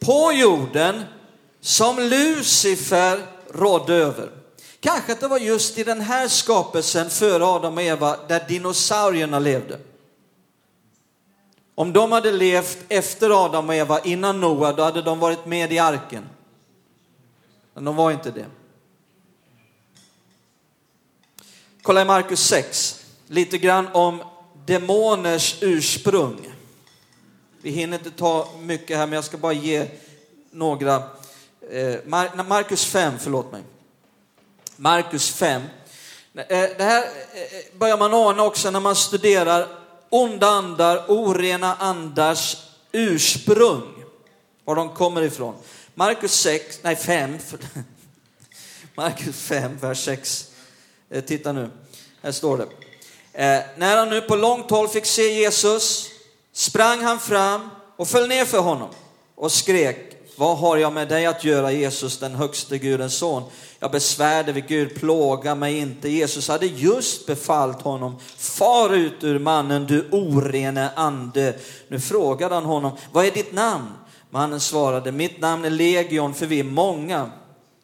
på 0.00 0.32
jorden 0.32 1.02
som 1.60 1.98
Lucifer 1.98 3.26
rådde 3.54 3.94
över. 3.94 4.30
Kanske 4.80 5.12
att 5.12 5.20
det 5.20 5.28
var 5.28 5.38
just 5.38 5.78
i 5.78 5.84
den 5.84 6.00
här 6.00 6.28
skapelsen 6.28 7.10
före 7.10 7.44
Adam 7.44 7.74
och 7.74 7.82
Eva 7.82 8.16
där 8.28 8.44
dinosaurierna 8.48 9.38
levde. 9.38 9.78
Om 11.74 11.92
de 11.92 12.12
hade 12.12 12.32
levt 12.32 12.78
efter 12.88 13.44
Adam 13.44 13.68
och 13.68 13.74
Eva 13.74 14.00
innan 14.00 14.40
Noa, 14.40 14.72
då 14.72 14.82
hade 14.82 15.02
de 15.02 15.18
varit 15.18 15.46
med 15.46 15.72
i 15.72 15.78
arken. 15.78 16.28
Men 17.74 17.84
de 17.84 17.96
var 17.96 18.10
inte 18.10 18.30
det. 18.30 18.46
Kolla 21.82 22.02
i 22.02 22.04
Markus 22.04 22.40
6, 22.40 23.04
lite 23.26 23.58
grann 23.58 23.88
om 23.92 24.22
demoners 24.66 25.56
ursprung. 25.60 26.52
Vi 27.62 27.70
hinner 27.70 27.98
inte 27.98 28.10
ta 28.10 28.48
mycket 28.58 28.96
här, 28.96 29.06
men 29.06 29.14
jag 29.14 29.24
ska 29.24 29.36
bara 29.36 29.52
ge 29.52 29.86
några. 30.50 31.02
Eh, 31.70 31.96
Markus 32.46 32.84
5, 32.84 33.14
förlåt 33.18 33.52
mig. 33.52 33.62
Markus 34.76 35.30
5. 35.30 35.62
Eh, 36.34 36.46
det 36.48 36.84
här 36.84 37.02
eh, 37.02 37.78
börjar 37.78 37.98
man 37.98 38.14
ana 38.14 38.44
också 38.44 38.70
när 38.70 38.80
man 38.80 38.96
studerar 38.96 39.79
onda 40.10 40.46
andar, 40.46 41.04
orena 41.08 41.74
andars 41.74 42.56
ursprung. 42.92 44.04
Var 44.64 44.74
de 44.74 44.94
kommer 44.94 45.22
ifrån. 45.22 45.54
Markus 45.94 46.32
6, 46.32 46.80
nej 46.82 46.96
5. 46.96 47.38
Markus 48.94 49.36
5, 49.36 49.76
vers 49.76 50.04
6. 50.04 50.50
Eh, 51.10 51.24
titta 51.24 51.52
nu, 51.52 51.70
här 52.22 52.32
står 52.32 52.58
det. 52.58 52.66
Eh, 53.32 53.62
när 53.76 53.96
han 53.96 54.08
nu 54.08 54.20
på 54.20 54.36
långt 54.36 54.70
håll 54.70 54.88
fick 54.88 55.06
se 55.06 55.32
Jesus 55.32 56.10
sprang 56.52 57.02
han 57.02 57.20
fram 57.20 57.70
och 57.96 58.08
föll 58.08 58.28
ner 58.28 58.44
för 58.44 58.58
honom 58.58 58.90
och 59.34 59.52
skrek, 59.52 60.19
vad 60.40 60.58
har 60.58 60.76
jag 60.76 60.92
med 60.92 61.08
dig 61.08 61.26
att 61.26 61.44
göra 61.44 61.72
Jesus, 61.72 62.18
den 62.18 62.34
högste 62.34 62.78
Gudens 62.78 63.14
son? 63.14 63.42
Jag 63.78 63.90
besvär 63.90 64.44
dig 64.44 64.54
vid 64.54 64.68
Gud, 64.68 64.94
plåga 64.94 65.54
mig 65.54 65.78
inte. 65.78 66.08
Jesus 66.08 66.48
hade 66.48 66.66
just 66.66 67.26
befallt 67.26 67.82
honom, 67.82 68.16
far 68.36 68.94
ut 68.94 69.24
ur 69.24 69.38
mannen, 69.38 69.86
du 69.86 70.08
orene 70.10 70.90
ande. 70.96 71.54
Nu 71.88 72.00
frågade 72.00 72.54
han 72.54 72.64
honom, 72.64 72.92
vad 73.12 73.26
är 73.26 73.30
ditt 73.30 73.52
namn? 73.52 73.88
Mannen 74.30 74.60
svarade, 74.60 75.12
mitt 75.12 75.40
namn 75.40 75.64
är 75.64 75.70
Legion, 75.70 76.34
för 76.34 76.46
vi 76.46 76.60
är 76.60 76.64
många. 76.64 77.30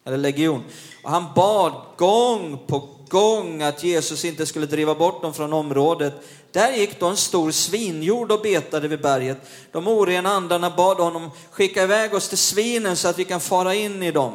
Eller 0.05 0.17
legion. 0.17 0.63
Och 1.03 1.11
han 1.11 1.25
bad 1.35 1.73
gång 1.97 2.59
på 2.67 2.89
gång 3.09 3.61
att 3.61 3.83
Jesus 3.83 4.25
inte 4.25 4.45
skulle 4.45 4.65
driva 4.65 4.95
bort 4.95 5.21
dem 5.21 5.33
från 5.33 5.53
området. 5.53 6.13
Där 6.57 6.71
gick 6.71 6.99
då 6.99 7.05
en 7.05 7.17
stor 7.17 7.51
svinjord 7.51 8.31
och 8.31 8.41
betade 8.41 8.87
vid 8.87 9.01
berget. 9.01 9.37
De 9.71 9.87
orena 9.87 10.29
andarna 10.29 10.69
bad 10.69 10.97
honom 10.97 11.31
skicka 11.51 11.83
iväg 11.83 12.13
oss 12.13 12.29
till 12.29 12.37
svinen 12.37 12.95
så 12.95 13.07
att 13.07 13.19
vi 13.19 13.25
kan 13.25 13.39
fara 13.39 13.73
in 13.73 14.03
i 14.03 14.11
dem. 14.11 14.33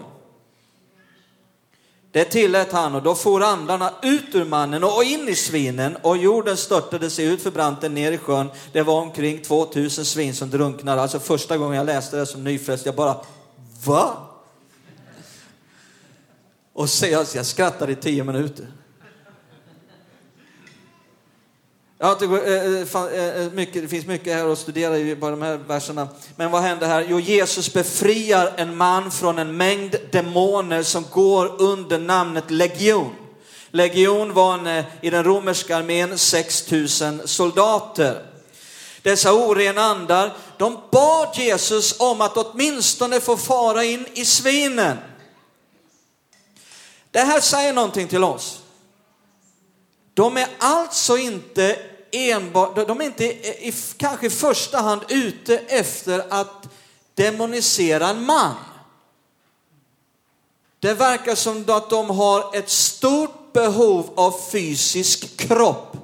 Det 2.12 2.24
tillät 2.24 2.72
han 2.72 2.94
och 2.94 3.02
då 3.02 3.14
for 3.14 3.42
andarna 3.42 3.92
ut 4.02 4.34
ur 4.34 4.44
mannen 4.44 4.84
och 4.84 5.04
in 5.04 5.28
i 5.28 5.34
svinen 5.34 5.96
och 5.96 6.16
jorden 6.16 6.56
störtade 6.56 7.10
sig 7.10 7.24
ut 7.24 7.42
för 7.42 7.50
branten 7.50 7.94
ner 7.94 8.12
i 8.12 8.18
sjön. 8.18 8.50
Det 8.72 8.82
var 8.82 9.00
omkring 9.00 9.42
2000 9.42 10.04
svin 10.04 10.34
som 10.34 10.50
drunknade. 10.50 11.02
Alltså 11.02 11.18
första 11.18 11.58
gången 11.58 11.76
jag 11.76 11.86
läste 11.86 12.16
det 12.16 12.26
som 12.26 12.44
nyfrälst, 12.44 12.86
jag 12.86 12.94
bara, 12.94 13.16
va? 13.84 14.16
Och 16.72 16.90
så 16.90 17.06
jag, 17.06 17.26
jag 17.34 17.46
skrattade 17.46 17.92
i 17.92 17.96
tio 17.96 18.24
minuter. 18.24 18.66
Ja, 22.04 22.16
det, 22.20 22.26
går, 22.26 23.54
mycket, 23.54 23.82
det 23.82 23.88
finns 23.88 24.06
mycket 24.06 24.34
här 24.34 24.52
att 24.52 24.58
studera 24.58 24.98
i 24.98 25.16
bara 25.16 25.30
de 25.30 25.42
här 25.42 25.56
verserna. 25.56 26.08
Men 26.36 26.50
vad 26.50 26.62
händer 26.62 26.86
här? 26.86 27.06
Jo, 27.08 27.20
Jesus 27.20 27.72
befriar 27.72 28.52
en 28.56 28.76
man 28.76 29.10
från 29.10 29.38
en 29.38 29.56
mängd 29.56 29.96
demoner 30.10 30.82
som 30.82 31.04
går 31.10 31.62
under 31.62 31.98
namnet 31.98 32.50
legion. 32.50 33.14
Legion 33.70 34.32
var 34.32 34.54
en, 34.54 34.66
eh, 34.66 34.84
i 35.00 35.10
den 35.10 35.24
romerska 35.24 35.76
armén 35.76 36.18
6000 36.18 37.22
soldater. 37.24 38.22
Dessa 39.02 39.32
orena 39.32 39.82
andar, 39.82 40.32
de 40.56 40.78
bad 40.90 41.28
Jesus 41.34 42.00
om 42.00 42.20
att 42.20 42.36
åtminstone 42.36 43.20
få 43.20 43.36
fara 43.36 43.84
in 43.84 44.06
i 44.14 44.24
svinen. 44.24 44.96
Det 47.10 47.20
här 47.20 47.40
säger 47.40 47.72
någonting 47.72 48.08
till 48.08 48.24
oss. 48.24 48.58
De 50.14 50.36
är 50.36 50.48
alltså 50.58 51.16
inte 51.16 51.91
enbart, 52.12 52.76
de 52.76 53.00
är 53.00 53.04
inte 53.04 53.24
i, 53.24 53.74
kanske 53.96 54.26
i 54.26 54.30
första 54.30 54.78
hand 54.78 55.00
ute 55.08 55.58
efter 55.58 56.24
att 56.28 56.68
demonisera 57.14 58.08
en 58.08 58.24
man. 58.24 58.54
Det 60.78 60.94
verkar 60.94 61.34
som 61.34 61.64
att 61.68 61.90
de 61.90 62.10
har 62.10 62.56
ett 62.56 62.68
stort 62.68 63.52
behov 63.52 64.10
av 64.14 64.34
fysisk 64.52 65.36
kropp. 65.36 65.96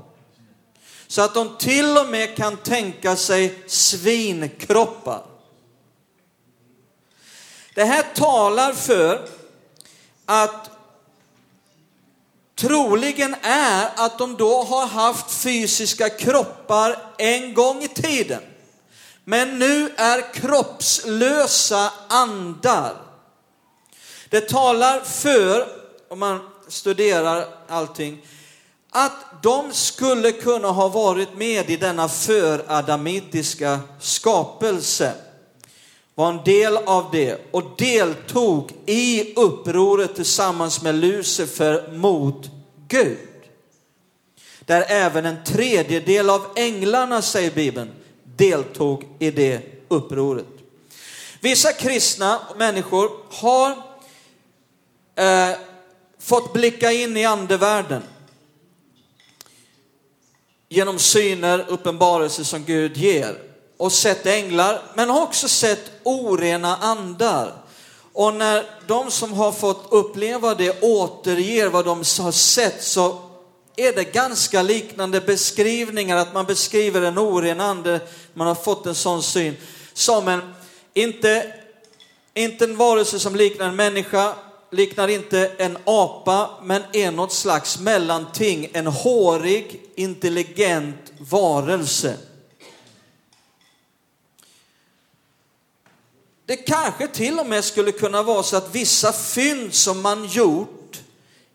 Så 1.06 1.22
att 1.22 1.34
de 1.34 1.56
till 1.56 1.96
och 1.96 2.08
med 2.08 2.36
kan 2.36 2.56
tänka 2.56 3.16
sig 3.16 3.62
svinkroppar. 3.66 5.22
Det 7.74 7.84
här 7.84 8.04
talar 8.14 8.72
för 8.72 9.28
att 10.26 10.77
troligen 12.58 13.36
är 13.42 13.90
att 13.96 14.18
de 14.18 14.36
då 14.36 14.62
har 14.62 14.86
haft 14.86 15.30
fysiska 15.30 16.08
kroppar 16.08 16.96
en 17.18 17.54
gång 17.54 17.82
i 17.82 17.88
tiden. 17.88 18.42
Men 19.24 19.58
nu 19.58 19.94
är 19.96 20.34
kroppslösa 20.34 21.92
andar. 22.08 22.94
Det 24.28 24.48
talar 24.48 25.00
för, 25.00 25.68
om 26.08 26.18
man 26.18 26.40
studerar 26.68 27.48
allting, 27.68 28.26
att 28.90 29.42
de 29.42 29.72
skulle 29.72 30.32
kunna 30.32 30.68
ha 30.68 30.88
varit 30.88 31.36
med 31.36 31.70
i 31.70 31.76
denna 31.76 32.08
föradamitiska 32.08 33.80
skapelse 34.00 35.14
var 36.18 36.28
en 36.28 36.44
del 36.44 36.76
av 36.76 37.08
det 37.12 37.38
och 37.50 37.64
deltog 37.78 38.72
i 38.86 39.34
upproret 39.34 40.14
tillsammans 40.14 40.82
med 40.82 40.94
Lucifer 40.94 41.92
mot 41.92 42.50
Gud. 42.88 43.18
Där 44.60 44.84
även 44.88 45.26
en 45.26 45.44
tredjedel 45.44 46.30
av 46.30 46.46
änglarna, 46.56 47.22
säger 47.22 47.50
Bibeln, 47.50 47.90
deltog 48.24 49.04
i 49.18 49.30
det 49.30 49.60
upproret. 49.88 50.46
Vissa 51.40 51.72
kristna 51.72 52.40
människor 52.56 53.10
har 53.30 53.70
eh, 55.14 55.58
fått 56.18 56.52
blicka 56.52 56.92
in 56.92 57.16
i 57.16 57.24
andevärlden 57.24 58.02
genom 60.68 60.98
syner, 60.98 61.64
uppenbarelser 61.68 62.44
som 62.44 62.64
Gud 62.64 62.96
ger 62.96 63.47
och 63.78 63.92
sett 63.92 64.26
änglar, 64.26 64.82
men 64.94 65.10
har 65.10 65.22
också 65.22 65.48
sett 65.48 65.90
orena 66.02 66.76
andar. 66.76 67.54
Och 68.12 68.34
när 68.34 68.64
de 68.86 69.10
som 69.10 69.32
har 69.32 69.52
fått 69.52 69.86
uppleva 69.90 70.54
det 70.54 70.82
återger 70.82 71.68
vad 71.68 71.84
de 71.84 71.98
har 71.98 72.32
sett 72.32 72.82
så 72.82 73.18
är 73.76 73.92
det 73.92 74.12
ganska 74.12 74.62
liknande 74.62 75.20
beskrivningar, 75.20 76.16
att 76.16 76.34
man 76.34 76.46
beskriver 76.46 77.02
en 77.02 77.18
oren 77.18 77.60
ande, 77.60 78.00
man 78.34 78.46
har 78.46 78.54
fått 78.54 78.86
en 78.86 78.94
sån 78.94 79.22
syn, 79.22 79.56
som 79.92 80.28
en, 80.28 80.54
inte, 80.94 81.54
inte 82.34 82.64
en 82.64 82.76
varelse 82.76 83.18
som 83.18 83.36
liknar 83.36 83.68
en 83.68 83.76
människa, 83.76 84.34
liknar 84.70 85.08
inte 85.08 85.50
en 85.58 85.78
apa, 85.84 86.50
men 86.62 86.82
är 86.92 87.10
något 87.10 87.32
slags 87.32 87.78
mellanting, 87.78 88.70
en 88.72 88.86
hårig, 88.86 89.80
intelligent 89.94 91.12
varelse. 91.18 92.16
Det 96.48 96.56
kanske 96.56 97.08
till 97.08 97.38
och 97.38 97.46
med 97.46 97.64
skulle 97.64 97.92
kunna 97.92 98.22
vara 98.22 98.42
så 98.42 98.56
att 98.56 98.74
vissa 98.74 99.12
fynd 99.12 99.74
som 99.74 100.02
man 100.02 100.26
gjort 100.26 101.00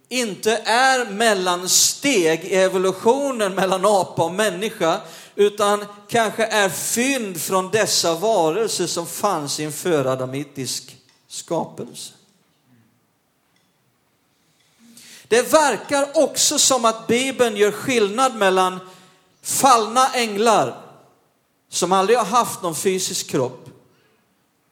inte 0.09 0.51
är 0.65 1.05
mellansteg 1.05 2.43
i 2.45 2.55
evolutionen 2.55 3.55
mellan 3.55 3.85
apa 3.85 4.23
och 4.23 4.31
människa, 4.31 5.01
utan 5.35 5.85
kanske 6.07 6.45
är 6.45 6.69
fynd 6.69 7.41
från 7.41 7.71
dessa 7.71 8.15
varelser 8.15 8.87
som 8.87 9.07
fanns 9.07 9.59
i 9.59 9.63
en 9.63 9.71
föradamitisk 9.71 10.97
skapelse. 11.27 12.13
Det 15.27 15.53
verkar 15.53 16.23
också 16.23 16.59
som 16.59 16.85
att 16.85 17.07
Bibeln 17.07 17.57
gör 17.57 17.71
skillnad 17.71 18.35
mellan 18.35 18.79
fallna 19.41 20.13
änglar 20.13 20.77
som 21.69 21.91
aldrig 21.91 22.17
har 22.17 22.25
haft 22.25 22.61
någon 22.61 22.75
fysisk 22.75 23.29
kropp 23.29 23.62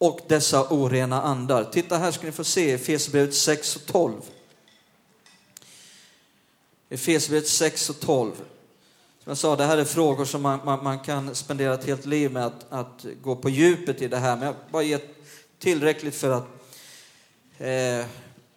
och 0.01 0.19
dessa 0.27 0.67
orena 0.69 1.21
andar. 1.21 1.63
Titta 1.63 1.97
här 1.97 2.11
ska 2.11 2.25
ni 2.25 2.31
få 2.31 2.43
se 2.43 2.71
Efesierbrevet 2.71 3.35
6 3.35 3.75
och 3.75 3.85
12. 3.85 4.13
Efesierbrevet 6.89 7.47
6 7.47 7.89
och 7.89 7.99
12. 7.99 8.31
Som 8.33 8.43
jag 9.25 9.37
sa, 9.37 9.55
det 9.55 9.63
här 9.63 9.77
är 9.77 9.85
frågor 9.85 10.25
som 10.25 10.41
man, 10.41 10.59
man, 10.65 10.83
man, 10.83 10.99
kan 10.99 11.35
spendera 11.35 11.73
ett 11.73 11.85
helt 11.85 12.05
liv 12.05 12.31
med 12.31 12.45
att, 12.45 12.65
att 12.69 13.05
gå 13.23 13.35
på 13.35 13.49
djupet 13.49 14.01
i 14.01 14.07
det 14.07 14.17
här. 14.17 14.35
Men 14.35 14.45
jag 14.45 14.55
bara 14.71 14.83
ger 14.83 15.01
tillräckligt 15.59 16.15
för 16.15 16.29
att 16.29 16.47
eh, 17.57 18.05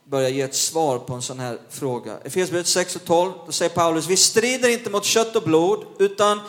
börja 0.05 0.29
ge 0.29 0.43
ett 0.43 0.55
svar 0.55 0.99
på 0.99 1.15
en 1.15 1.23
sån 1.23 1.39
här 1.39 1.59
fråga. 1.71 2.19
Efesierbrevet 2.25 2.67
6 2.67 2.97
och 2.97 3.05
12, 3.05 3.33
då 3.47 3.53
säger 3.53 3.75
Paulus, 3.75 4.07
vi 4.07 4.17
strider 4.17 4.69
inte 4.69 4.91
mot 4.91 5.05
kött 5.05 5.37
och 5.37 5.43
blod, 5.43 5.85
utan 5.99 6.41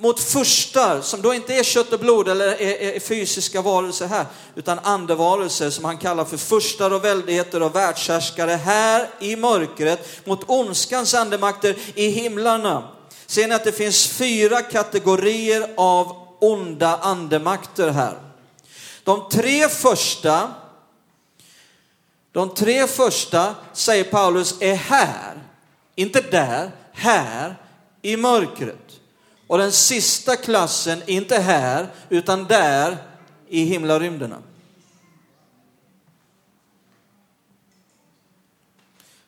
mot 0.00 0.20
furstar, 0.20 1.00
som 1.00 1.22
då 1.22 1.34
inte 1.34 1.54
är 1.54 1.62
kött 1.62 1.92
och 1.92 2.00
blod 2.00 2.28
eller 2.28 2.46
är, 2.46 2.94
är 2.94 3.00
fysiska 3.00 3.62
varelser 3.62 4.06
här, 4.06 4.26
utan 4.54 4.78
andevarelser 4.78 5.70
som 5.70 5.84
han 5.84 5.98
kallar 5.98 6.24
för 6.24 6.36
furstar 6.36 6.90
och 6.90 7.04
väldigheter 7.04 7.62
och 7.62 7.74
världshärskare 7.74 8.50
här 8.50 9.08
i 9.20 9.36
mörkret, 9.36 10.26
mot 10.26 10.50
ondskans 10.50 11.14
andemakter 11.14 11.76
i 11.94 12.08
himlarna. 12.08 12.88
Ser 13.26 13.48
ni 13.48 13.54
att 13.54 13.64
det 13.64 13.72
finns 13.72 14.06
fyra 14.06 14.62
kategorier 14.62 15.70
av 15.76 16.16
onda 16.40 16.96
andemakter 16.96 17.90
här? 17.90 18.18
De 19.04 19.28
tre 19.28 19.68
första 19.68 20.50
de 22.32 22.54
tre 22.54 22.86
första, 22.86 23.54
säger 23.72 24.04
Paulus, 24.04 24.54
är 24.60 24.74
här, 24.74 25.42
inte 25.94 26.20
där, 26.20 26.70
här 26.92 27.56
i 28.02 28.16
mörkret. 28.16 28.99
Och 29.50 29.58
den 29.58 29.72
sista 29.72 30.36
klassen 30.36 31.02
inte 31.06 31.38
här, 31.38 31.88
utan 32.08 32.44
där 32.44 32.96
i 33.48 33.64
himlarymderna. 33.64 34.42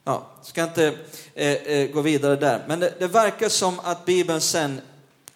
Ja, 0.05 0.26
ska 0.43 0.64
inte 0.64 0.99
eh, 1.35 1.52
eh, 1.52 1.91
gå 1.91 2.00
vidare 2.00 2.37
där, 2.37 2.64
men 2.69 2.81
det, 2.81 2.95
det, 2.99 3.07
verkar 3.07 3.49
som 3.49 3.81
att 3.81 4.05
Bibeln 4.05 4.41
sen 4.41 4.81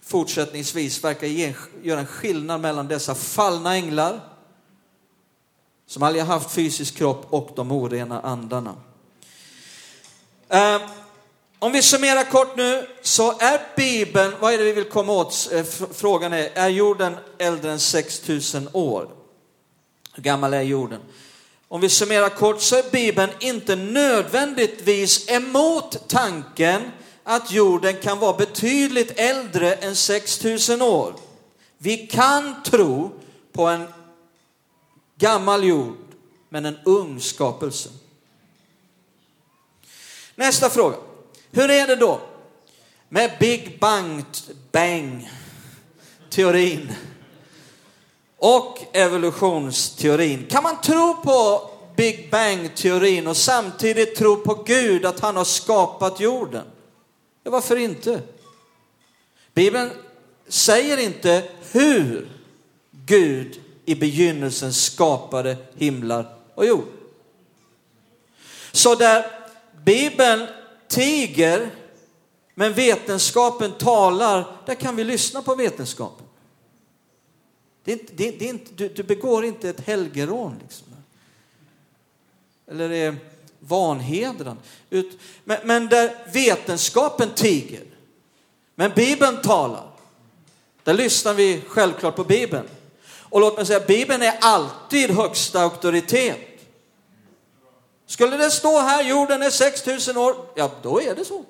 fortsättningsvis 0.03 1.05
verkar 1.05 1.27
ge, 1.27 1.55
göra 1.83 2.01
en 2.01 2.07
skillnad 2.07 2.61
mellan 2.61 2.89
dessa 2.89 3.15
fallna 3.15 3.75
änglar 3.75 4.21
som 5.87 6.03
aldrig 6.03 6.25
har 6.25 6.35
haft 6.35 6.51
fysisk 6.51 6.97
kropp 6.97 7.27
och 7.31 7.51
de 7.57 7.73
orena 7.73 8.21
andarna. 8.21 8.75
Eh, 10.49 10.81
om 11.59 11.73
vi 11.73 11.83
summerar 11.83 12.25
kort 12.25 12.57
nu 12.57 12.87
så 13.03 13.39
är 13.39 13.61
Bibeln, 13.77 14.35
vad 14.41 14.55
är 14.55 14.59
det 14.59 14.65
vi 14.65 14.73
vill 14.73 14.85
komma 14.85 15.13
åt? 15.13 15.49
Eh, 15.53 15.65
frågan 15.93 16.33
är, 16.33 16.51
är 16.55 16.69
jorden 16.69 17.17
äldre 17.39 17.73
än 17.73 17.81
6000 17.81 18.69
år? 18.73 19.09
Hur 20.15 20.23
gammal 20.23 20.55
är 20.55 20.63
jorden? 20.63 21.01
Om 21.69 21.81
vi 21.81 21.89
summerar 21.89 22.29
kort 22.29 22.61
så 22.61 22.77
är 22.77 22.91
Bibeln 22.91 23.31
inte 23.41 23.77
nödvändigtvis 23.77 25.31
emot 25.31 26.09
tanken 26.09 26.91
att 27.25 27.53
jorden 27.53 27.97
kan 27.97 28.19
vara 28.19 28.37
betydligt 28.37 29.13
äldre 29.17 29.75
än 29.75 29.97
6000 29.97 30.83
år. 30.83 31.15
Vi 31.79 31.97
kan 31.97 32.63
tro 32.63 33.13
på 33.53 33.67
en 33.67 33.87
Gammal 35.19 35.65
jord, 35.65 35.97
men 36.49 36.67
en 36.67 36.79
ung 36.85 37.21
skapelse. 37.21 37.89
Nästa 40.35 40.71
fråga. 40.71 40.97
Hur 41.51 41.71
är 41.71 41.87
det 41.87 41.97
då 41.97 42.21
med 43.09 43.31
Big 43.41 43.81
Bang, 43.81 44.25
bang 44.73 45.31
teorin 46.31 46.93
och 48.37 48.79
evolutionsteorin? 48.93 50.47
Kan 50.51 50.63
man 50.63 50.81
tro 50.81 51.17
på 51.23 51.71
Big 51.97 52.31
Bang-teorin 52.31 53.27
och 53.27 53.37
samtidigt 53.37 54.17
tro 54.17 54.37
på 54.37 54.55
Gud, 54.55 55.07
att 55.07 55.21
han 55.21 55.37
har 55.37 55.45
skapat 55.45 56.21
jorden? 56.21 56.65
Ja, 57.43 57.51
varför 57.51 57.77
inte? 57.77 58.23
Bibeln 59.55 59.91
säger 60.49 60.99
inte 60.99 61.43
hur 61.73 62.29
Gud 62.91 63.61
i 63.85 63.95
begynnelsen 63.95 64.73
skapade 64.73 65.57
himlar 65.77 66.37
och 66.55 66.67
jord. 66.67 66.87
Så 68.73 68.95
där 68.95 69.27
Bibeln 69.85 70.47
tiger 70.89 71.71
men 72.59 72.73
vetenskapen 72.73 73.73
talar, 73.73 74.57
där 74.67 74.75
kan 74.75 74.97
vi 74.97 75.05
lyssna 75.05 75.43
på 75.43 75.55
vetenskapen. 75.55 76.27
Det 77.85 77.93
är 77.93 77.99
inte, 77.99 78.13
det 78.17 78.29
är, 78.29 78.33
det 78.39 78.45
är 78.45 78.49
inte, 78.49 78.71
du, 78.75 78.89
du, 78.89 79.03
begår 79.03 79.45
inte 79.45 79.69
ett 79.69 79.81
helgerån. 79.81 80.57
Liksom. 80.63 80.87
Eller 82.67 82.91
är 82.91 83.17
vanhedran. 83.59 84.59
Ut, 84.91 85.19
men, 85.45 85.59
men 85.65 85.87
där 85.87 86.17
vetenskapen 86.33 87.31
tiger, 87.35 87.85
men 88.75 88.93
Bibeln 88.97 89.43
talar, 89.43 89.91
där 90.83 90.95
lyssnar 90.95 91.35
vi 91.35 91.63
självklart 91.67 92.17
på 92.17 92.25
Bibeln. 92.25 92.69
Och 93.21 93.41
låt 93.41 93.57
mig 93.57 93.67
säga, 93.67 93.81
Bibeln 93.81 94.23
är 94.23 94.39
alltid 94.41 95.11
högsta 95.11 95.61
auktoritet. 95.61 96.56
Skulle 98.07 98.37
det 98.37 98.51
stå 98.51 98.79
här, 98.79 99.03
jorden 99.03 99.43
är 99.43 99.51
6000 99.51 100.17
år, 100.17 100.37
ja 100.55 100.71
då 100.83 101.03
är 101.03 101.15
det 101.15 101.25
så. 101.25 101.45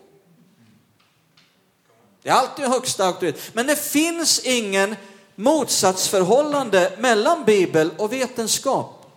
Det 2.23 2.29
är 2.29 2.35
alltid 2.35 2.65
högsta 2.65 3.07
auktoritet. 3.07 3.51
Men 3.53 3.67
det 3.67 3.77
finns 3.77 4.39
ingen 4.39 4.97
motsatsförhållande 5.35 6.93
mellan 6.99 7.45
Bibel 7.45 7.91
och 7.97 8.13
vetenskap. 8.13 9.13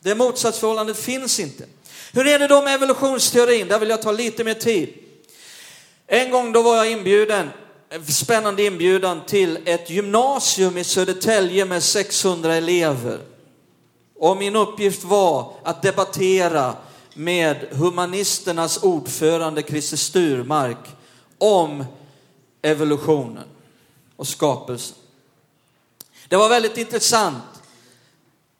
Det 0.00 0.14
motsatsförhållandet 0.14 0.96
finns 0.96 1.40
inte. 1.40 1.64
Hur 2.12 2.26
är 2.26 2.38
det 2.38 2.48
då 2.48 2.62
med 2.62 2.74
evolutionsteorin? 2.74 3.68
Där 3.68 3.78
vill 3.78 3.88
jag 3.88 4.02
ta 4.02 4.12
lite 4.12 4.44
mer 4.44 4.54
tid. 4.54 4.94
En 6.06 6.30
gång 6.30 6.52
då 6.52 6.62
var 6.62 6.76
jag 6.76 6.90
inbjuden 6.90 7.50
spännande 8.08 8.62
inbjudan 8.62 9.26
till 9.26 9.58
ett 9.64 9.90
gymnasium 9.90 10.78
i 10.78 10.84
Södertälje 10.84 11.64
med 11.64 11.82
600 11.82 12.54
elever. 12.54 13.20
Och 14.24 14.36
min 14.36 14.56
uppgift 14.56 15.04
var 15.04 15.52
att 15.62 15.82
debattera 15.82 16.76
med 17.14 17.56
humanisternas 17.70 18.82
ordförande 18.82 19.62
Christer 19.62 19.96
Sturmark 19.96 20.96
om 21.38 21.84
evolutionen 22.62 23.44
och 24.16 24.28
skapelsen. 24.28 24.96
Det 26.28 26.36
var 26.36 26.48
väldigt 26.48 26.78
intressant 26.78 27.62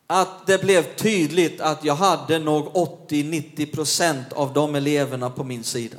att 0.06 0.46
det 0.46 0.58
blev 0.62 0.96
tydligt 0.96 1.60
att 1.60 1.84
jag 1.84 1.94
hade 1.94 2.38
nog 2.38 2.66
80-90 2.66 3.74
procent 3.74 4.32
av 4.32 4.52
de 4.52 4.74
eleverna 4.74 5.30
på 5.30 5.44
min 5.44 5.64
sida. 5.64 5.98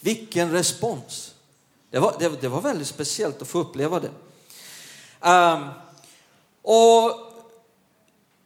Vilken 0.00 0.50
respons! 0.50 1.34
Det 1.90 1.98
var, 1.98 2.14
det, 2.18 2.40
det 2.40 2.48
var 2.48 2.60
väldigt 2.60 2.88
speciellt 2.88 3.42
att 3.42 3.48
få 3.48 3.58
uppleva 3.58 4.00
det. 4.00 4.10
Um, 5.30 5.68
och, 6.62 7.29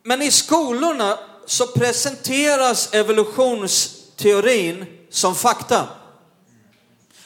men 0.05 0.23
i 0.23 0.31
skolorna 0.31 1.19
så 1.47 1.67
presenteras 1.67 2.95
evolutionsteorin 2.95 4.87
som 5.11 5.35
fakta. 5.35 5.89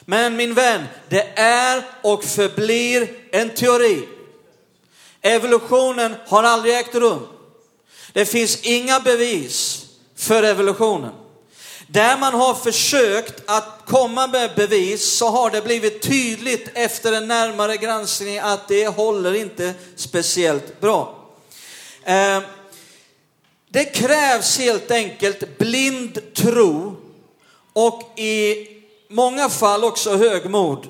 Men 0.05 0.35
min 0.35 0.53
vän, 0.53 0.83
det 1.09 1.39
är 1.39 1.83
och 2.01 2.23
förblir 2.23 3.09
en 3.31 3.49
teori. 3.49 4.07
Evolutionen 5.21 6.15
har 6.27 6.43
aldrig 6.43 6.75
ägt 6.75 6.95
rum. 6.95 7.27
Det 8.13 8.25
finns 8.25 8.61
inga 8.61 8.99
bevis 8.99 9.85
för 10.15 10.43
evolutionen. 10.43 11.11
Där 11.87 12.17
man 12.17 12.33
har 12.33 12.53
försökt 12.53 13.43
att 13.45 13.79
komma 13.85 14.27
med 14.27 14.51
bevis 14.55 15.17
så 15.17 15.29
har 15.29 15.51
det 15.51 15.61
blivit 15.61 16.01
tydligt 16.01 16.69
efter 16.73 17.13
en 17.13 17.27
närmare 17.27 17.77
granskning 17.77 18.39
att 18.39 18.67
det 18.67 18.87
håller 18.87 19.33
inte 19.33 19.73
speciellt 19.95 20.81
bra. 20.81 21.15
Eh, 22.03 22.41
det 23.69 23.85
krävs 23.85 24.57
helt 24.57 24.91
enkelt 24.91 25.57
blind 25.57 26.33
tro 26.33 26.95
och 27.73 28.19
i 28.19 28.67
många 29.09 29.49
fall 29.49 29.83
också 29.83 30.17
högmod 30.17 30.87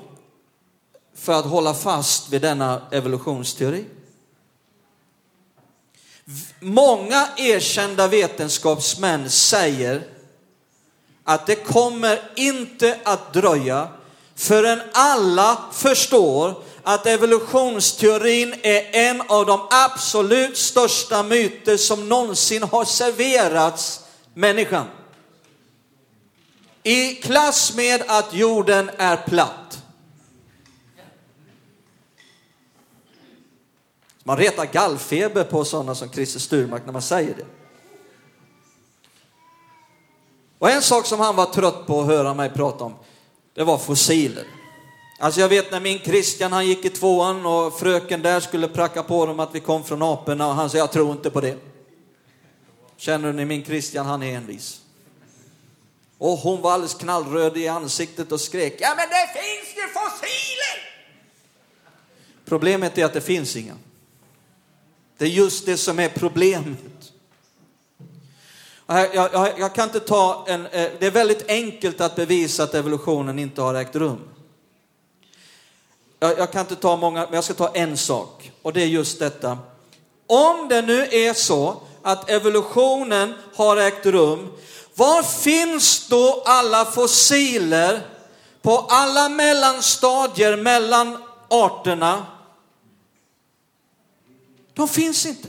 för 1.14 1.32
att 1.32 1.44
hålla 1.44 1.74
fast 1.74 2.28
vid 2.32 2.42
denna 2.42 2.82
evolutionsteori. 2.90 3.84
Många 6.60 7.28
erkända 7.36 8.08
vetenskapsmän 8.08 9.30
säger 9.30 10.02
att 11.24 11.46
det 11.46 11.56
kommer 11.56 12.30
inte 12.36 12.98
att 13.04 13.32
dröja 13.32 13.88
förrän 14.34 14.80
alla 14.92 15.64
förstår 15.72 16.62
att 16.82 17.06
evolutionsteorin 17.06 18.54
är 18.62 18.96
en 18.96 19.20
av 19.20 19.46
de 19.46 19.66
absolut 19.70 20.56
största 20.56 21.22
myter 21.22 21.76
som 21.76 22.08
någonsin 22.08 22.62
har 22.62 22.84
serverats 22.84 24.04
människan. 24.34 24.86
I 26.82 27.14
klass 27.14 27.76
med 27.76 28.02
att 28.06 28.34
jorden 28.34 28.90
är 28.98 29.16
platt. 29.16 29.82
Man 34.24 34.36
retar 34.36 34.64
gallfeber 34.64 35.44
på 35.44 35.64
sådana 35.64 35.94
som 35.94 36.10
Christer 36.10 36.40
Sturmark 36.40 36.82
när 36.84 36.92
man 36.92 37.02
säger 37.02 37.34
det. 37.34 37.46
Och 40.58 40.70
en 40.70 40.82
sak 40.82 41.06
som 41.06 41.20
han 41.20 41.36
var 41.36 41.46
trött 41.46 41.86
på 41.86 42.00
att 42.00 42.06
höra 42.06 42.34
mig 42.34 42.50
prata 42.50 42.84
om, 42.84 42.94
det 43.54 43.64
var 43.64 43.78
fossiler. 43.78 44.59
Alltså 45.22 45.40
jag 45.40 45.48
vet 45.48 45.70
när 45.70 45.80
min 45.80 45.98
Christian 45.98 46.52
han 46.52 46.66
gick 46.66 46.84
i 46.84 46.90
tvåan 46.90 47.46
och 47.46 47.78
fröken 47.78 48.22
där 48.22 48.40
skulle 48.40 48.68
pracka 48.68 49.02
på 49.02 49.26
dem 49.26 49.40
att 49.40 49.54
vi 49.54 49.60
kom 49.60 49.84
från 49.84 50.02
aporna 50.02 50.46
och 50.46 50.54
han 50.54 50.70
sa 50.70 50.78
jag 50.78 50.92
tror 50.92 51.12
inte 51.12 51.30
på 51.30 51.40
det. 51.40 51.56
Känner 52.96 53.32
ni 53.32 53.44
min 53.44 53.64
Christian, 53.64 54.06
han 54.06 54.22
är 54.22 54.36
envis. 54.36 54.80
Och 56.18 56.38
hon 56.38 56.60
var 56.60 56.72
alldeles 56.72 56.94
knallröd 56.94 57.56
i 57.56 57.68
ansiktet 57.68 58.32
och 58.32 58.40
skrek, 58.40 58.76
ja 58.80 58.94
men 58.96 59.08
det 59.08 59.40
finns 59.40 59.76
ju 59.76 59.92
fossiler! 59.92 60.90
Problemet 62.44 62.98
är 62.98 63.04
att 63.04 63.12
det 63.12 63.20
finns 63.20 63.56
inga. 63.56 63.74
Det 65.18 65.24
är 65.24 65.28
just 65.28 65.66
det 65.66 65.76
som 65.76 65.98
är 65.98 66.08
problemet. 66.08 67.12
Jag, 68.86 69.14
jag, 69.14 69.58
jag 69.58 69.74
kan 69.74 69.84
inte 69.84 70.00
ta 70.00 70.44
en, 70.48 70.66
eh, 70.66 70.90
det 70.98 71.06
är 71.06 71.10
väldigt 71.10 71.48
enkelt 71.48 72.00
att 72.00 72.16
bevisa 72.16 72.62
att 72.62 72.74
evolutionen 72.74 73.38
inte 73.38 73.62
har 73.62 73.74
ägt 73.74 73.96
rum. 73.96 74.20
Jag, 76.22 76.38
jag 76.38 76.52
kan 76.52 76.60
inte 76.60 76.76
ta 76.76 76.96
många, 76.96 77.24
men 77.24 77.34
jag 77.34 77.44
ska 77.44 77.54
ta 77.54 77.68
en 77.74 77.96
sak 77.96 78.52
och 78.62 78.72
det 78.72 78.82
är 78.82 78.86
just 78.86 79.18
detta. 79.18 79.58
Om 80.26 80.68
det 80.68 80.82
nu 80.82 81.08
är 81.10 81.34
så 81.34 81.76
att 82.02 82.30
evolutionen 82.30 83.34
har 83.56 83.76
ägt 83.76 84.06
rum, 84.06 84.52
var 84.94 85.22
finns 85.22 86.08
då 86.08 86.42
alla 86.46 86.84
fossiler 86.84 88.06
på 88.62 88.78
alla 88.78 89.28
mellanstadier 89.28 90.56
mellan 90.56 91.18
arterna? 91.48 92.26
De 94.74 94.88
finns 94.88 95.26
inte. 95.26 95.48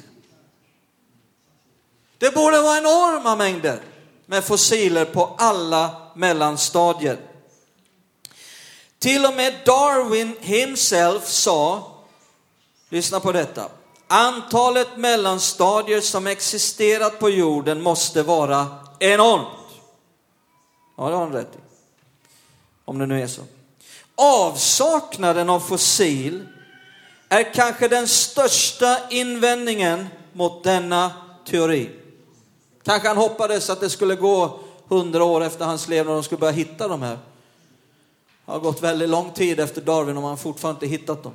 Det 2.17 2.33
borde 2.33 2.61
vara 2.61 2.77
enorma 2.77 3.35
mängder 3.35 3.81
med 4.25 4.43
fossiler 4.43 5.05
på 5.05 5.35
alla 5.37 5.95
mellanstadier. 6.15 7.30
Till 9.01 9.25
och 9.25 9.33
med 9.33 9.53
Darwin 9.65 10.35
himself 10.39 11.27
sa, 11.27 11.91
lyssna 12.89 13.19
på 13.19 13.31
detta, 13.31 13.69
antalet 14.07 14.97
mellanstadier 14.97 16.01
som 16.01 16.27
existerat 16.27 17.19
på 17.19 17.29
jorden 17.29 17.81
måste 17.81 18.23
vara 18.23 18.67
enormt. 18.99 19.47
Ja, 20.97 21.09
det 21.09 21.15
har 21.15 21.23
han 21.23 21.33
rätt 21.33 21.55
i. 21.55 21.59
Om 22.85 22.99
det 22.99 23.05
nu 23.05 23.21
är 23.21 23.27
så. 23.27 23.41
Avsaknaden 24.15 25.49
av 25.49 25.59
fossil 25.59 26.47
är 27.29 27.53
kanske 27.53 27.87
den 27.87 28.07
största 28.07 28.97
invändningen 29.09 30.07
mot 30.33 30.63
denna 30.63 31.11
teori. 31.47 31.89
Kanske 32.83 33.07
han 33.07 33.17
hoppades 33.17 33.69
att 33.69 33.79
det 33.79 33.89
skulle 33.89 34.15
gå 34.15 34.59
hundra 34.87 35.23
år 35.23 35.43
efter 35.43 35.65
hans 35.65 35.87
levnad 35.87 36.15
och 36.15 36.21
de 36.21 36.23
skulle 36.23 36.39
börja 36.39 36.53
hitta 36.53 36.87
de 36.87 37.01
här. 37.01 37.17
Det 38.51 38.55
har 38.55 38.61
gått 38.61 38.81
väldigt 38.81 39.09
lång 39.09 39.31
tid 39.31 39.59
efter 39.59 39.81
Darwin 39.81 40.17
och 40.17 40.23
man 40.23 40.37
fortfarande 40.37 40.85
inte 40.85 40.97
hittat 40.97 41.23
dem. 41.23 41.33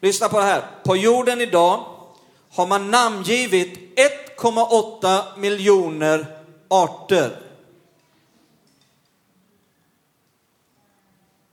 Lyssna 0.00 0.28
på 0.28 0.38
det 0.38 0.44
här. 0.44 0.64
På 0.84 0.96
jorden 0.96 1.40
idag 1.40 1.86
har 2.50 2.66
man 2.66 2.90
namngivit 2.90 3.98
1,8 4.38 5.38
miljoner 5.38 6.40
arter. 6.68 7.42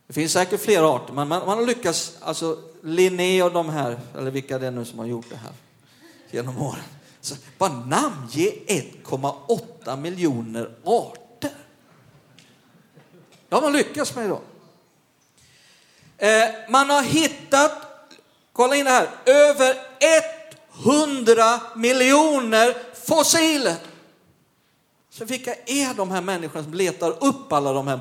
Det 0.08 0.14
finns 0.14 0.32
säkert 0.32 0.62
fler 0.62 0.96
arter, 0.96 1.14
men 1.14 1.28
man, 1.28 1.46
man 1.46 1.58
har 1.58 1.66
lyckats, 1.66 2.18
alltså 2.22 2.58
Linné 2.82 3.44
och 3.44 3.52
de 3.52 3.70
här, 3.70 4.00
eller 4.18 4.32
vilka 4.32 4.60
det 4.60 4.68
är 4.68 4.72
nu 4.72 4.86
som 4.86 5.00
har 5.00 5.06
gjort 5.06 5.30
det 5.30 5.36
här 5.36 5.54
genom 6.32 6.62
åren. 6.62 6.84
Så 7.22 7.36
bara 7.58 7.74
namnge 7.74 8.52
1,8 8.68 9.98
miljoner 9.98 10.70
arter. 10.84 11.23
Det 13.54 13.58
har 13.58 13.62
man 13.62 13.74
lyckats 13.74 14.16
med 14.16 14.26
idag. 14.26 14.42
Eh, 16.18 16.50
man 16.70 16.90
har 16.90 17.02
hittat, 17.02 17.72
kolla 18.54 18.76
in 18.76 18.86
det 18.86 18.92
här, 18.92 19.10
över 19.26 19.78
100 20.86 21.60
miljoner 21.76 22.78
fossiler. 23.08 23.76
Så 25.10 25.26
vilka 25.26 25.56
är 25.66 25.94
de 25.94 26.12
här 26.12 26.22
människorna 26.22 26.64
som 26.64 26.74
letar 26.74 27.24
upp 27.24 27.54
alla 27.54 27.74
de 27.74 27.88
här? 27.88 28.00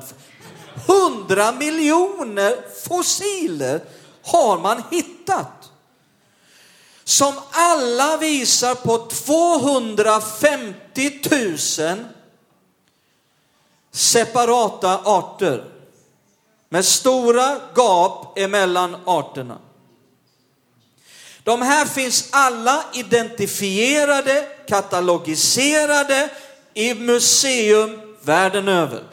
100 0.87 1.51
miljoner 1.51 2.57
fossiler 2.83 3.81
har 4.23 4.59
man 4.59 4.83
hittat. 4.91 5.71
Som 7.03 7.33
alla 7.51 8.17
visar 8.17 8.75
på 8.75 8.97
250 8.97 11.19
000 11.79 11.97
separata 13.93 15.01
arter. 15.05 15.69
Med 16.69 16.85
stora 16.85 17.59
gap 17.75 18.37
emellan 18.37 18.95
arterna. 19.05 19.57
De 21.43 21.61
här 21.61 21.85
finns 21.85 22.29
alla 22.31 22.85
identifierade, 22.93 24.47
katalogiserade 24.67 26.29
i 26.73 26.93
museum 26.93 28.15
världen 28.21 28.67
över. 28.67 29.03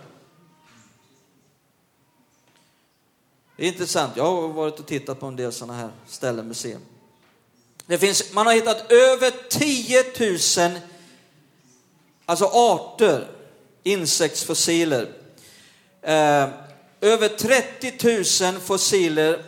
Det 3.57 3.65
är 3.65 3.69
intressant. 3.69 4.17
Jag 4.17 4.25
har 4.25 4.49
varit 4.49 4.79
och 4.79 4.87
tittat 4.87 5.21
på 5.21 5.27
en 5.27 5.37
del 5.37 5.53
sådana 5.53 5.79
här 5.79 5.91
ställen, 6.07 6.49
museum. 6.49 6.81
Det 7.87 7.99
finns, 7.99 8.33
man 8.33 8.47
har 8.47 8.55
hittat 8.55 8.93
över 8.93 9.49
10 9.49 10.69
000 10.71 10.81
alltså 12.27 12.45
arter, 12.45 13.29
insektsfossiler. 13.83 15.09
Eh, 16.03 16.49
över 17.01 17.29
30 17.29 18.53
000 18.53 18.61
fossiler 18.61 19.45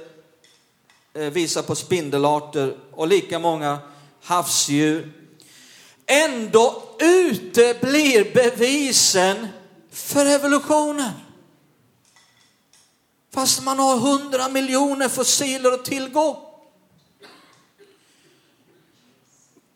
eh, 1.14 1.23
visar 1.23 1.62
på 1.62 1.75
spindelarter 1.75 2.77
och 2.92 3.09
lika 3.09 3.38
många 3.38 3.79
havsdjur. 4.23 5.12
Ändå 6.07 6.83
uteblir 7.01 8.35
bevisen 8.35 9.49
för 9.90 10.27
evolutionen. 10.27 11.12
Fast 13.35 13.62
man 13.62 13.79
har 13.79 13.97
hundra 13.97 14.49
miljoner 14.49 15.09
fossiler 15.09 15.73
att 15.73 15.85
tillgå. 15.85 16.51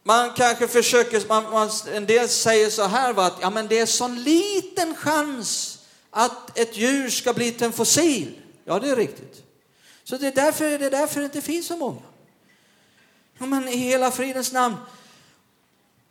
Man 0.06 0.30
kanske 0.36 0.68
försöker, 0.68 1.28
man, 1.28 1.50
man, 1.50 1.70
en 1.94 2.06
del 2.06 2.28
säger 2.28 2.70
så 2.70 2.82
här 2.82 3.12
va, 3.12 3.26
att 3.26 3.38
ja, 3.40 3.50
men 3.50 3.68
det 3.68 3.78
är 3.78 3.86
sån 3.86 4.22
liten 4.22 4.94
chans 4.94 5.78
att 6.10 6.58
ett 6.58 6.76
djur 6.76 7.10
ska 7.10 7.32
bli 7.32 7.52
till 7.52 7.66
en 7.66 7.72
fossil. 7.72 8.40
Ja, 8.64 8.78
det 8.78 8.90
är 8.90 8.96
riktigt. 8.96 9.42
Så 10.04 10.16
det 10.16 10.26
är 10.26 10.32
därför 10.32 10.78
det, 10.78 10.86
är 10.86 10.90
därför 10.90 11.20
det 11.20 11.24
inte 11.24 11.40
finns 11.40 11.66
så 11.66 11.76
många. 11.76 12.00
Ja, 13.38 13.46
men 13.46 13.68
i 13.68 13.76
hela 13.76 14.10
fridens 14.10 14.52
namn. 14.52 14.76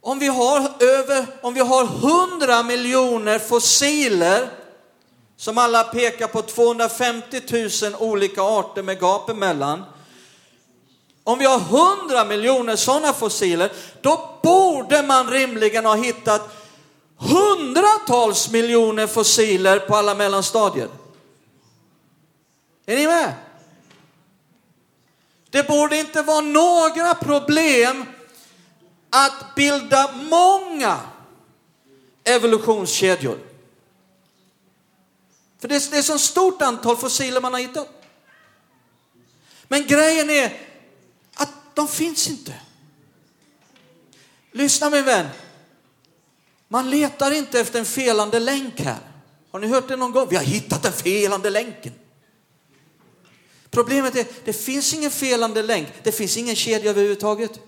Om 0.02 0.20
vi 0.20 0.28
har 0.28 0.84
över, 0.84 1.26
om 1.42 1.54
vi 1.54 1.60
har 1.60 1.86
hundra 1.86 2.64
miljoner 2.64 3.40
fossiler 3.40 4.50
som 5.38 5.58
alla 5.58 5.84
pekar 5.84 6.28
på 6.28 6.42
250 6.42 7.42
000 7.84 7.96
olika 8.00 8.42
arter 8.42 8.84
med 8.84 9.00
gap 9.00 9.30
emellan. 9.30 9.84
Om 11.28 11.40
vi 11.40 11.46
har 11.46 11.60
100 12.02 12.26
miljoner 12.26 12.76
sådana 12.76 13.14
fossiler, 13.14 13.72
då 14.02 14.40
borde 14.44 15.04
man 15.04 15.30
rimligen 15.30 15.86
ha 15.86 15.96
hittat 15.96 16.50
hundratals 17.18 18.52
miljoner 18.52 19.08
fossiler 19.08 19.80
på 19.80 19.96
alla 19.96 20.16
mellanstadier. 20.16 20.90
Är 22.86 22.96
ni 22.96 23.08
med? 23.08 23.34
Det 25.50 25.68
borde 25.68 25.98
inte 25.98 26.22
vara 26.22 26.42
några 26.42 27.16
problem 27.16 28.06
att 29.10 29.56
bilda 29.56 30.12
många 30.30 31.00
evolutionskedjor. 32.24 33.40
För 35.62 35.68
det 35.68 35.76
är, 35.76 35.92
det 35.92 35.98
är 35.98 36.02
så 36.02 36.20
stort 36.20 36.62
antal 36.62 36.98
fossiler 36.98 37.42
man 37.42 37.54
har 37.54 37.60
hittat. 37.60 37.88
Men 39.68 39.88
grejen 39.88 40.30
är 40.30 40.65
de 41.76 41.88
finns 41.88 42.30
inte. 42.30 42.54
Lyssna 44.52 44.90
min 44.90 45.06
vän. 45.06 45.28
Man 46.68 46.90
letar 46.90 47.32
inte 47.32 47.60
efter 47.60 47.80
en 47.80 47.86
felande 47.86 48.40
länk 48.40 48.80
här. 48.80 49.00
Har 49.52 49.60
ni 49.60 49.68
hört 49.68 49.88
det 49.88 49.96
någon 49.96 50.12
gång? 50.12 50.28
Vi 50.30 50.36
har 50.36 50.44
hittat 50.44 50.84
den 50.84 50.94
felande 50.94 51.50
länken. 51.50 51.94
Problemet 53.70 54.16
är, 54.16 54.26
det 54.46 54.54
finns 54.54 54.94
ingen 54.94 55.12
felande 55.12 55.64
länk. 55.64 55.88
Det 56.04 56.12
finns 56.12 56.38
ingen 56.38 56.56
kedja 56.56 56.90
överhuvudtaget. 56.90 57.60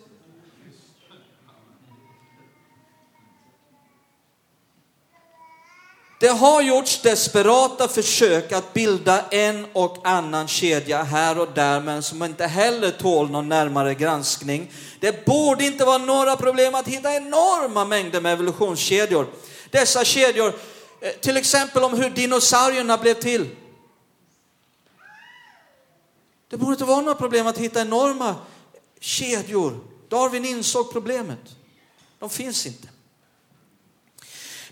Det 6.20 6.28
har 6.28 6.62
gjorts 6.62 7.02
desperata 7.02 7.88
försök 7.88 8.52
att 8.52 8.74
bilda 8.74 9.26
en 9.30 9.68
och 9.74 10.08
annan 10.08 10.48
kedja 10.48 11.04
här 11.04 11.40
och 11.40 11.52
där, 11.54 11.82
men 11.82 12.04
som 12.04 12.24
inte 12.24 12.46
heller 12.46 12.92
tål 12.92 13.30
någon 13.30 13.50
närmare 13.50 13.94
granskning. 13.94 14.72
Det 15.00 15.26
borde 15.26 15.66
inte 15.66 15.86
vara 15.86 15.98
några 15.98 16.36
problem 16.36 16.76
att 16.76 16.88
hitta 16.88 17.16
enorma 17.16 17.86
mängder 17.86 18.22
med 18.22 18.34
evolutionskedjor. 18.34 19.28
Dessa 19.70 20.06
kedjor, 20.06 20.54
eh, 21.02 21.12
till 21.12 21.38
exempel 21.38 21.84
om 21.84 21.94
hur 21.94 22.10
dinosaurierna 22.10 22.98
blev 22.98 23.14
till. 23.14 23.50
Det 26.50 26.58
borde 26.58 26.72
inte 26.72 26.86
vara 26.86 27.02
några 27.02 27.16
problem 27.16 27.48
att 27.48 27.58
hitta 27.58 27.82
enorma 27.82 28.36
kedjor. 29.00 29.80
Darwin 30.10 30.46
insåg 30.46 30.92
problemet. 30.92 31.40
De 32.20 32.30
finns 32.30 32.66
inte. 32.66 32.88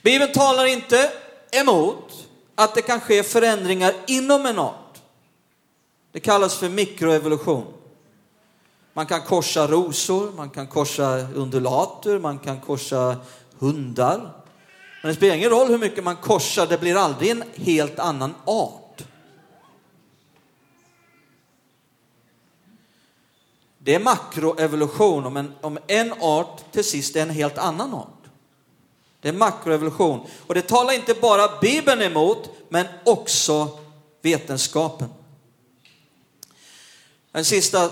Bibeln 0.02 0.34
talar 0.34 0.66
inte 0.66 1.12
emot 1.56 2.28
att 2.56 2.76
det 2.76 2.82
kan 2.82 3.00
ske 3.00 3.24
förändringar 3.24 3.94
inom 4.08 4.46
en 4.46 4.60
art. 4.60 5.02
Det 6.12 6.20
kallas 6.20 6.56
för 6.56 6.70
mikroevolution. 6.70 7.74
Man 8.94 9.06
kan 9.06 9.22
korsa 9.22 9.68
rosor, 9.68 10.32
man 10.32 10.50
kan 10.50 10.68
korsa 10.68 11.28
undulater, 11.36 12.20
man 12.20 12.40
kan 12.40 12.62
korsa 12.62 13.18
hundar. 13.60 14.18
Men 15.02 15.10
det 15.10 15.16
spelar 15.16 15.36
ingen 15.36 15.50
roll 15.50 15.68
hur 15.68 15.78
mycket 15.78 16.04
man 16.04 16.16
korsar, 16.16 16.68
det 16.68 16.78
blir 16.78 16.96
aldrig 16.96 17.30
en 17.30 17.44
helt 17.56 18.00
annan 18.00 18.36
art. 18.46 19.04
Det 23.78 23.96
är 23.96 24.00
makroevolution 24.00 25.26
om 25.26 25.38
en, 25.38 25.54
om 25.62 25.78
en 25.88 26.14
art 26.22 26.72
till 26.72 26.84
sist 26.84 27.16
är 27.16 27.22
en 27.22 27.30
helt 27.30 27.58
annan 27.58 27.94
art. 27.94 28.15
Det 29.26 29.30
är 29.30 29.34
makroevolution. 29.34 30.28
Och 30.48 30.54
det 30.54 30.62
talar 30.62 30.94
inte 30.94 31.14
bara 31.14 31.60
Bibeln 31.62 32.02
emot, 32.02 32.50
men 32.70 32.88
också 33.06 33.80
vetenskapen. 34.22 35.10
Den 37.32 37.46
sista 37.46 37.92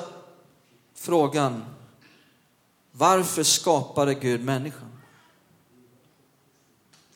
frågan. 0.95 1.65
Varför 2.91 3.43
skapade 3.43 4.13
Gud 4.13 4.43
människan? 4.43 5.01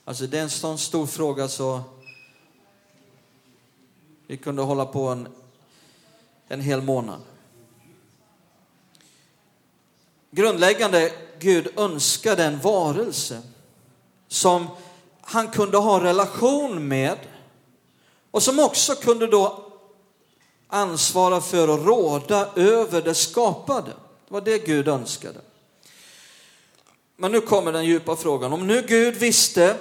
Alltså 0.05 0.27
det 0.27 0.37
är 0.37 0.43
en 0.43 0.49
sån 0.49 0.77
stor 0.77 1.07
fråga 1.07 1.47
så 1.47 1.81
vi 4.27 4.37
kunde 4.37 4.61
hålla 4.61 4.85
på 4.85 5.07
en, 5.07 5.27
en 6.47 6.61
hel 6.61 6.81
månad. 6.81 7.21
Grundläggande, 10.31 11.11
Gud 11.39 11.79
önskade 11.79 12.43
en 12.43 12.59
varelse 12.59 13.41
som 14.27 14.67
han 15.21 15.51
kunde 15.51 15.77
ha 15.77 16.03
relation 16.03 16.87
med 16.87 17.17
och 18.31 18.43
som 18.43 18.59
också 18.59 18.95
kunde 18.95 19.27
då 19.27 19.63
ansvara 20.67 21.41
för 21.41 21.69
och 21.69 21.85
råda 21.85 22.49
över 22.55 23.01
det 23.01 23.15
skapade. 23.15 23.91
Det 24.27 24.33
var 24.33 24.41
det 24.41 24.65
Gud 24.65 24.87
önskade. 24.87 25.39
Men 27.15 27.31
nu 27.31 27.41
kommer 27.41 27.71
den 27.71 27.85
djupa 27.85 28.15
frågan. 28.15 28.53
Om 28.53 28.67
nu 28.67 28.85
Gud 28.87 29.15
visste 29.15 29.77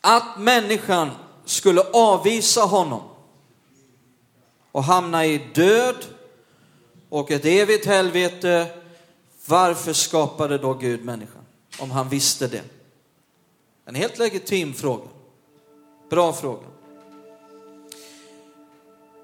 att 0.00 0.38
människan 0.38 1.10
skulle 1.44 1.80
avvisa 1.80 2.60
honom 2.60 3.02
och 4.72 4.84
hamna 4.84 5.26
i 5.26 5.50
död 5.54 5.96
och 7.08 7.30
ett 7.30 7.44
evigt 7.44 7.86
helvete, 7.86 8.66
varför 9.46 9.92
skapade 9.92 10.58
då 10.58 10.74
Gud 10.74 11.04
människan? 11.04 11.42
Om 11.78 11.90
han 11.90 12.08
visste 12.08 12.48
det. 12.48 12.62
En 13.90 13.96
helt 13.96 14.18
legitim 14.18 14.74
fråga. 14.74 15.08
Bra 16.10 16.32
fråga. 16.32 16.66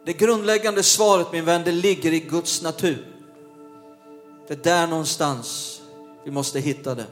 Det 0.07 0.13
grundläggande 0.13 0.83
svaret 0.83 1.33
min 1.33 1.45
vän, 1.45 1.63
det 1.65 1.73
ligger 1.73 2.13
i 2.13 2.21
Guds 2.21 2.63
natur. 2.63 3.07
Det 4.49 4.55
är 4.55 4.59
där 4.59 4.87
någonstans 4.87 5.81
vi 6.25 6.31
måste 6.31 6.61
hitta 6.61 6.95
det. 6.95 7.07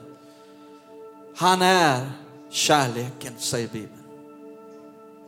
Han 1.36 1.62
är 1.62 2.10
kärleken, 2.50 3.34
säger 3.38 3.68
Bibeln. 3.68 4.04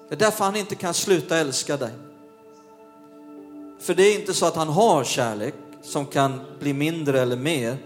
Det 0.09 0.15
är 0.15 0.19
därför 0.19 0.45
han 0.45 0.57
inte 0.57 0.75
kan 0.75 0.95
sluta 0.95 1.37
älska 1.37 1.77
dig. 1.77 1.93
För 3.81 3.95
det 3.95 4.03
är 4.03 4.21
inte 4.21 4.35
så 4.35 4.47
att 4.47 4.57
han 4.57 4.69
har 4.69 5.05
kärlek 5.05 5.55
som 5.83 6.07
kan 6.07 6.41
bli 6.61 6.73
mindre 6.73 7.21
eller 7.21 7.37
mer. 7.37 7.79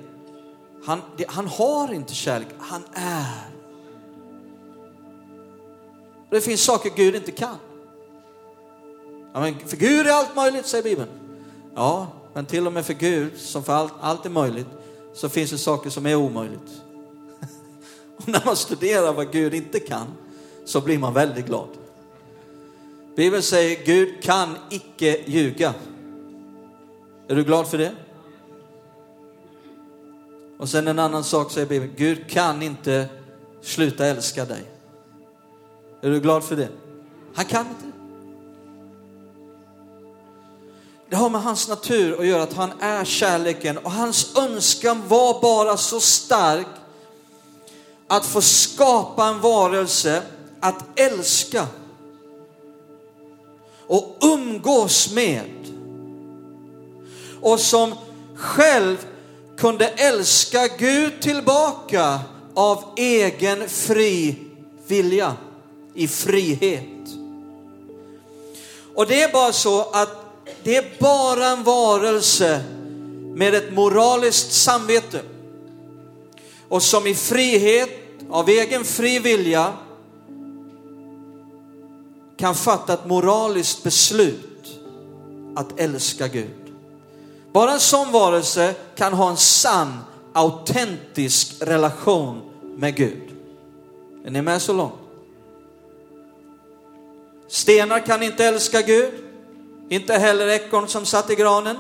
Han, 0.85 1.01
han 1.29 1.47
har 1.47 1.93
inte 1.93 2.15
kärlek, 2.15 2.49
han 2.59 2.83
är. 2.93 3.60
Det 6.31 6.41
finns 6.41 6.65
saker 6.65 6.91
Gud 6.97 7.15
inte 7.15 7.33
kan. 7.33 7.57
Ja, 9.33 9.41
men 9.41 9.59
för 9.67 9.77
Gud 9.77 10.07
är 10.07 10.13
allt 10.13 10.37
möjligt, 10.37 10.67
säger 10.67 10.85
Bibeln. 10.85 11.09
Ja, 11.75 12.07
men 12.35 12.47
till 12.47 12.67
och 12.67 12.73
med 12.73 12.87
för 12.87 12.95
Gud, 12.95 13.33
som 13.37 13.65
för 13.65 13.73
allt, 13.73 13.93
allt 14.01 14.27
är 14.27 14.31
möjligt, 14.31 14.67
så 15.15 15.29
finns 15.29 15.51
det 15.51 15.59
saker 15.59 15.91
som 15.91 16.07
är 16.07 16.15
omöjligt. 16.15 16.83
Och 18.17 18.29
när 18.29 18.43
man 18.45 18.57
studerar 18.57 19.13
vad 19.13 19.33
Gud 19.33 19.55
inte 19.55 19.81
kan, 19.81 20.07
så 20.65 20.81
blir 20.81 20.99
man 20.99 21.15
väldigt 21.15 21.47
glad. 21.47 21.69
Bibeln 23.17 23.43
säger 23.43 23.85
Gud 23.85 24.23
kan 24.23 24.57
icke 24.71 25.21
ljuga. 25.27 25.75
Är 27.29 27.35
du 27.35 27.45
glad 27.45 27.69
för 27.69 27.79
det? 27.79 27.93
Och 30.59 30.69
sen 30.69 30.89
en 30.89 30.99
annan 30.99 31.25
sak 31.25 31.53
säger 31.53 31.67
Bibeln, 31.67 31.93
Gud 31.97 32.29
kan 32.29 32.63
inte 32.63 33.07
sluta 33.63 34.07
älska 34.07 34.45
dig. 34.45 34.63
Är 36.03 36.11
du 36.11 36.21
glad 36.21 36.45
för 36.45 36.57
det? 36.57 36.69
Han 37.35 37.45
kan 37.45 37.67
inte. 37.67 37.85
Det 41.11 41.17
har 41.17 41.31
med 41.31 41.43
hans 41.43 41.69
natur 41.69 42.21
att 42.21 42.27
göra, 42.27 42.43
att 42.43 42.53
han 42.53 42.73
är 42.81 43.05
kärleken 43.05 43.79
och 43.79 43.91
hans 43.91 44.37
önskan 44.37 45.03
var 45.09 45.41
bara 45.41 45.77
så 45.77 46.01
stark 46.01 46.67
att 48.09 48.27
få 48.27 48.41
skapa 48.41 49.27
en 49.27 49.41
varelse 49.41 50.23
att 50.61 51.01
älska 51.01 51.67
och 53.87 54.17
umgås 54.21 55.13
med. 55.13 55.51
Och 57.41 57.61
som 57.61 57.95
själv 58.35 59.07
kunde 59.57 59.89
älska 59.89 60.69
Gud 60.79 61.23
tillbaka 61.23 62.21
av 62.55 62.85
egen 62.97 63.69
fri 63.69 64.39
vilja, 64.87 65.37
i 65.95 66.09
frihet. 66.09 66.85
Och 68.95 69.07
det 69.07 69.23
är 69.23 69.33
bara 69.33 69.53
så 69.53 69.81
att 69.81 70.09
det 70.63 70.77
är 70.77 70.85
bara 70.99 71.47
en 71.47 71.65
varelse 71.65 72.65
med 73.35 73.55
ett 73.55 73.73
moraliskt 73.73 74.53
samvete 74.53 75.23
och 76.69 76.83
som 76.83 77.07
i 77.07 77.15
frihet, 77.15 77.91
av 78.31 78.49
egen 78.49 78.85
fri 78.85 79.19
vilja 79.19 79.73
kan 82.37 82.55
fatta 82.55 82.93
ett 82.93 83.07
moraliskt 83.07 83.83
beslut 83.83 84.81
att 85.57 85.81
älska 85.81 86.29
Gud. 86.29 86.75
Bara 87.53 87.73
en 87.73 87.81
sån 87.81 88.13
varelse 88.13 88.75
kan 88.97 89.13
ha 89.13 89.31
en 89.31 89.37
sann, 89.37 89.99
autentisk 90.33 91.55
relation 91.61 92.41
med 92.77 92.97
Gud. 92.97 93.31
Är 94.25 94.31
ni 94.31 94.43
med 94.43 94.63
så 94.63 94.73
långt? 94.73 94.95
Stenar 97.51 98.07
kan 98.07 98.23
inte 98.23 98.45
älska 98.45 98.83
Gud. 98.83 99.11
Inte 99.89 100.15
heller 100.15 100.49
ekorn 100.49 100.89
som 100.89 101.07
satt 101.07 101.31
i 101.31 101.35
granen. 101.35 101.77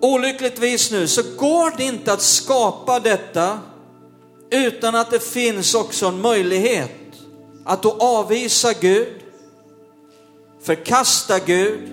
Olyckligtvis 0.00 0.90
nu 0.90 1.08
så 1.08 1.22
går 1.36 1.76
det 1.76 1.84
inte 1.84 2.12
att 2.12 2.22
skapa 2.22 3.00
detta 3.00 3.58
utan 4.50 4.94
att 4.94 5.10
det 5.10 5.20
finns 5.20 5.74
också 5.74 6.06
en 6.06 6.20
möjlighet 6.20 6.90
att 7.64 7.82
då 7.82 7.96
avvisa 8.00 8.72
Gud, 8.72 9.22
förkasta 10.62 11.38
Gud. 11.38 11.88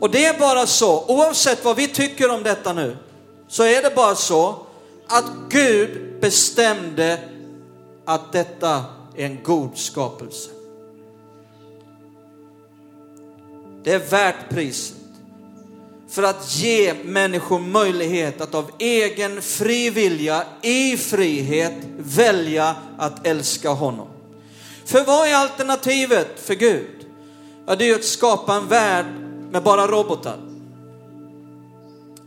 Och 0.00 0.10
det 0.10 0.24
är 0.24 0.38
bara 0.38 0.66
så, 0.66 1.04
oavsett 1.08 1.64
vad 1.64 1.76
vi 1.76 1.88
tycker 1.88 2.30
om 2.30 2.42
detta 2.42 2.72
nu, 2.72 2.96
så 3.48 3.62
är 3.62 3.82
det 3.82 3.94
bara 3.94 4.14
så 4.14 4.56
att 5.06 5.24
Gud 5.48 6.20
bestämde 6.20 7.18
att 8.04 8.32
detta 8.32 8.84
är 9.16 9.26
en 9.26 9.38
god 9.42 9.70
skapelse. 9.78 10.50
Det 13.84 13.92
är 13.92 14.10
värt 14.10 14.48
priset. 14.48 14.96
för 16.08 16.22
att 16.22 16.56
ge 16.56 16.94
människor 17.04 17.58
möjlighet 17.58 18.40
att 18.40 18.54
av 18.54 18.70
egen 18.78 19.42
fri 19.42 19.90
vilja, 19.90 20.44
i 20.62 20.96
frihet, 20.96 21.74
välja 21.98 22.74
att 22.98 23.26
älska 23.26 23.70
honom. 23.70 24.08
För 24.84 25.04
vad 25.04 25.28
är 25.28 25.34
alternativet 25.34 26.40
för 26.40 26.54
Gud? 26.54 27.06
Ja, 27.66 27.76
det 27.76 27.84
är 27.84 27.88
ju 27.88 27.94
att 27.94 28.04
skapa 28.04 28.54
en 28.54 28.68
värld 28.68 29.06
med 29.50 29.62
bara 29.62 29.86
robotar. 29.86 30.36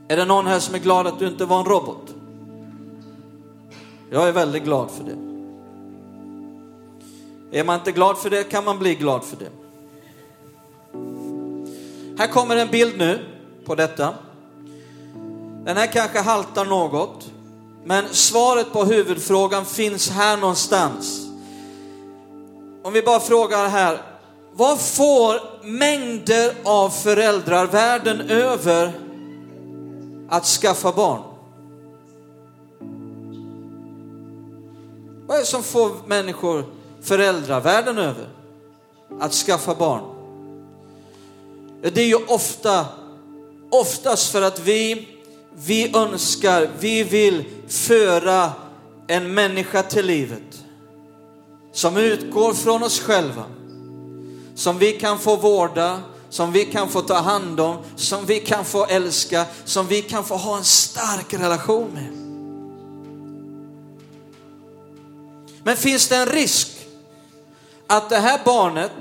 Är 0.08 0.18
det 0.18 0.26
någon 0.26 0.48
här 0.48 0.60
som 0.60 0.76
är 0.76 0.80
glad 0.80 1.08
att 1.08 1.20
du 1.20 1.28
inte 1.28 1.46
var 1.46 1.60
en 1.60 1.66
robot? 1.66 2.16
Jag 4.10 4.28
är 4.28 4.32
väldigt 4.32 4.64
glad 4.64 4.92
för 4.92 5.04
det. 5.04 5.35
Är 7.56 7.64
man 7.64 7.80
inte 7.80 7.92
glad 7.92 8.18
för 8.18 8.30
det 8.30 8.44
kan 8.44 8.66
man 8.66 8.80
bli 8.80 8.96
glad 8.96 9.24
för 9.24 9.38
det. 9.38 9.50
Här 12.18 12.28
kommer 12.28 12.56
en 12.56 12.68
bild 12.68 12.98
nu 12.98 13.26
på 13.66 13.76
detta. 13.76 14.14
Den 15.66 15.78
här 15.78 15.88
kanske 15.88 16.20
haltar 16.20 16.66
något, 16.66 17.32
men 17.84 18.06
svaret 18.12 18.74
på 18.74 18.84
huvudfrågan 18.84 19.66
finns 19.66 20.10
här 20.10 20.38
någonstans. 20.38 21.28
Om 22.84 22.94
vi 22.94 23.02
bara 23.02 23.20
frågar 23.20 23.68
här, 23.68 24.02
vad 24.54 24.80
får 24.80 25.40
mängder 25.64 26.54
av 26.64 26.90
föräldrar 26.90 27.66
världen 27.66 28.22
över 28.22 28.92
att 30.30 30.46
skaffa 30.46 30.92
barn? 30.92 31.22
Vad 35.28 35.38
är 35.38 35.42
det 35.42 35.48
som 35.48 35.64
får 35.64 35.92
människor, 36.06 36.75
föräldrar 37.06 37.62
världen 37.62 37.98
över 37.98 38.28
att 39.20 39.34
skaffa 39.34 39.76
barn? 39.76 40.04
Det 41.82 42.02
är 42.02 42.08
ju 42.08 42.26
ofta, 42.28 42.86
oftast 43.72 44.32
för 44.32 44.42
att 44.42 44.60
vi, 44.60 45.08
vi 45.56 45.96
önskar, 45.96 46.70
vi 46.80 47.04
vill 47.04 47.44
föra 47.68 48.52
en 49.08 49.34
människa 49.34 49.84
till 49.84 50.06
livet 50.06 50.64
som 51.72 51.98
utgår 51.98 52.54
från 52.54 52.84
oss 52.84 53.00
själva, 53.00 53.44
som 54.56 54.78
vi 54.78 54.92
kan 54.92 55.20
få 55.20 55.36
vårda, 55.36 56.02
som 56.30 56.52
vi 56.52 56.66
kan 56.66 56.90
få 56.90 57.02
ta 57.02 57.16
hand 57.18 57.60
om, 57.60 57.78
som 57.96 58.26
vi 58.26 58.40
kan 58.40 58.66
få 58.66 58.86
älska, 58.86 59.46
som 59.66 59.88
vi 59.88 60.02
kan 60.02 60.24
få 60.24 60.36
ha 60.36 60.58
en 60.58 60.64
stark 60.64 61.34
relation 61.34 61.90
med. 61.94 62.12
Men 65.64 65.78
finns 65.78 66.08
det 66.08 66.16
en 66.16 66.26
risk 66.26 66.75
att 67.88 68.10
det 68.10 68.18
här 68.18 68.40
barnet 68.46 68.92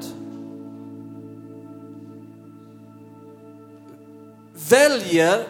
väljer 4.70 5.46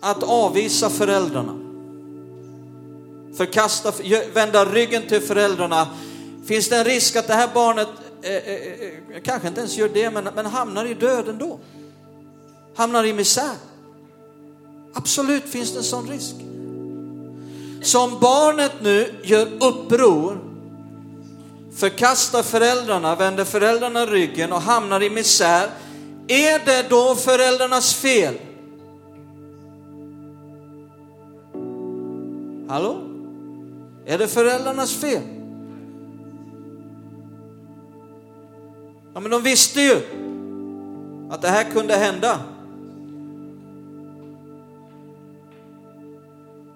att 0.00 0.22
avvisa 0.22 0.90
föräldrarna? 0.90 1.58
Förkasta, 3.36 3.92
vända 4.34 4.64
ryggen 4.64 5.02
till 5.08 5.20
föräldrarna. 5.20 5.88
Finns 6.46 6.68
det 6.68 6.76
en 6.76 6.84
risk 6.84 7.16
att 7.16 7.26
det 7.26 7.34
här 7.34 7.48
barnet 7.54 7.88
eh 8.22 8.32
eh, 8.32 8.54
eh, 8.54 8.88
eh, 9.14 9.22
kanske 9.22 9.48
inte 9.48 9.60
ens 9.60 9.76
gör 9.76 9.88
det, 9.88 10.10
men, 10.10 10.28
men 10.34 10.46
hamnar 10.46 10.84
i 10.84 10.94
döden 10.94 11.38
då? 11.38 11.58
Hamnar 12.76 13.04
i 13.04 13.12
misär? 13.12 13.54
Absolut 14.94 15.44
finns 15.44 15.72
det 15.72 15.78
en 15.78 15.84
sån 15.84 16.08
risk. 16.08 16.34
Så 17.82 18.04
om 18.04 18.18
barnet 18.20 18.72
nu 18.80 19.14
gör 19.22 19.48
uppror, 19.60 20.47
förkastar 21.78 22.42
föräldrarna, 22.42 23.14
vänder 23.14 23.44
föräldrarna 23.44 24.06
ryggen 24.06 24.52
och 24.52 24.60
hamnar 24.60 25.02
i 25.02 25.10
misär, 25.10 25.70
är 26.28 26.58
det 26.64 26.86
då 26.88 27.14
föräldrarnas 27.14 27.94
fel? 27.94 28.34
Hallå? 32.68 32.96
Är 34.06 34.18
det 34.18 34.28
föräldrarnas 34.28 34.94
fel? 34.94 35.22
Ja, 39.14 39.20
men 39.20 39.30
de 39.30 39.42
visste 39.42 39.80
ju 39.80 39.96
att 41.30 41.42
det 41.42 41.48
här 41.48 41.64
kunde 41.64 41.96
hända. 41.96 42.40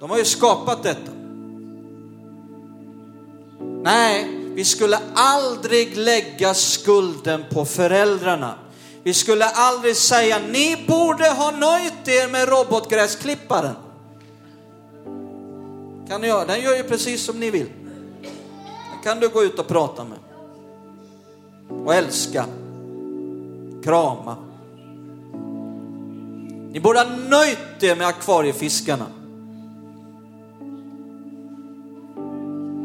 De 0.01 0.11
har 0.11 0.19
ju 0.19 0.25
skapat 0.25 0.83
detta. 0.83 1.13
Nej, 3.83 4.42
vi 4.55 4.65
skulle 4.65 4.99
aldrig 5.15 5.97
lägga 5.97 6.55
skulden 6.55 7.45
på 7.51 7.65
föräldrarna. 7.65 8.55
Vi 9.03 9.15
skulle 9.15 9.45
aldrig 9.45 9.97
säga, 9.97 10.39
ni 10.51 10.85
borde 10.89 11.29
ha 11.29 11.51
nöjt 11.51 12.09
er 12.09 12.29
med 12.29 12.49
robotgräsklipparen. 12.49 13.75
Kan 16.09 16.21
ni 16.21 16.27
göra? 16.27 16.45
Den 16.45 16.61
gör 16.61 16.77
ju 16.77 16.83
precis 16.83 17.25
som 17.25 17.41
ni 17.41 17.51
vill. 17.51 17.71
Den 18.93 19.03
kan 19.05 19.21
du 19.21 19.29
gå 19.29 19.43
ut 19.43 19.59
och 19.59 19.69
prata 19.69 20.05
med. 20.05 20.19
Och 21.85 21.95
älska. 21.95 22.47
Krama. 23.85 24.37
Ni 26.73 26.81
borde 26.81 26.99
ha 26.99 27.07
nöjt 27.17 27.83
er 27.83 27.97
med 27.97 28.07
akvariefiskarna. 28.07 29.07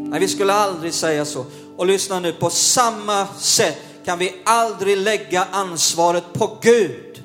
Nej, 0.10 0.20
vi 0.20 0.28
skulle 0.28 0.54
aldrig 0.54 0.94
säga 0.94 1.26
så. 1.26 1.46
Och 1.78 1.88
lyssna 1.88 2.20
nu, 2.20 2.34
på 2.34 2.50
samma 2.50 3.28
sätt 3.28 3.78
kan 4.06 4.20
vi 4.20 4.36
aldrig 4.46 4.98
lägga 4.98 5.48
ansvaret 5.52 6.34
på 6.34 6.58
Gud. 6.62 7.24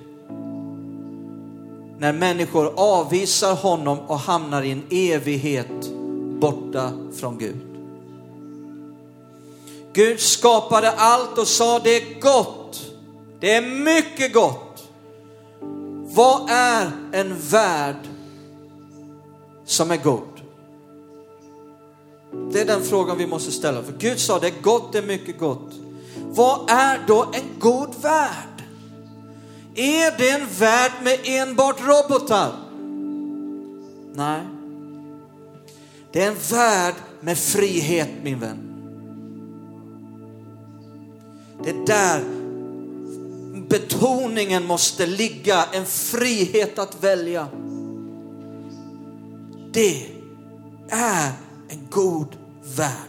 När 1.98 2.12
människor 2.12 2.72
avvisar 2.76 3.54
honom 3.54 3.98
och 3.98 4.18
hamnar 4.18 4.62
i 4.62 4.70
en 4.70 4.82
evighet 4.90 5.90
borta 6.40 6.92
från 7.20 7.38
Gud. 7.38 7.60
Gud 9.92 10.20
skapade 10.20 10.90
allt 10.90 11.38
och 11.38 11.48
sa 11.48 11.78
det 11.78 11.96
är 11.96 12.20
gott. 12.20 12.82
Det 13.40 13.54
är 13.54 13.62
mycket 13.62 14.34
gott. 14.34 14.88
Vad 16.14 16.50
är 16.50 16.90
en 17.12 17.36
värld 17.50 18.08
som 19.64 19.90
är 19.90 19.96
god? 19.96 20.31
Det 22.52 22.60
är 22.60 22.66
den 22.66 22.82
frågan 22.82 23.18
vi 23.18 23.26
måste 23.26 23.52
ställa. 23.52 23.82
För 23.82 23.92
Gud 23.92 24.18
sa 24.18 24.38
det 24.38 24.46
är 24.46 24.62
gott, 24.62 24.92
det 24.92 24.98
är 24.98 25.06
mycket 25.06 25.38
gott. 25.38 25.72
Vad 26.28 26.70
är 26.70 27.00
då 27.06 27.26
en 27.32 27.58
god 27.58 27.94
värld? 28.02 28.64
Är 29.74 30.18
det 30.18 30.30
en 30.30 30.46
värld 30.58 30.92
med 31.02 31.18
enbart 31.24 31.80
robotar? 31.80 32.52
Nej. 34.14 34.40
Det 36.12 36.22
är 36.22 36.28
en 36.28 36.36
värld 36.50 36.94
med 37.20 37.38
frihet 37.38 38.08
min 38.22 38.40
vän. 38.40 38.68
Det 41.64 41.70
är 41.70 41.86
där 41.86 42.24
betoningen 43.68 44.66
måste 44.66 45.06
ligga, 45.06 45.64
en 45.72 45.86
frihet 45.86 46.78
att 46.78 47.04
välja. 47.04 47.48
Det 49.72 50.06
är 50.88 51.32
en 51.72 51.88
god 51.90 52.36
värld. 52.76 53.08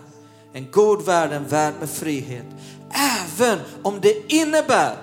En 0.53 0.71
god 0.71 1.05
värld, 1.05 1.31
en 1.31 1.47
värld 1.47 1.73
med 1.79 1.89
frihet. 1.89 2.45
Även 2.91 3.59
om 3.83 3.99
det 4.01 4.33
innebär 4.33 4.95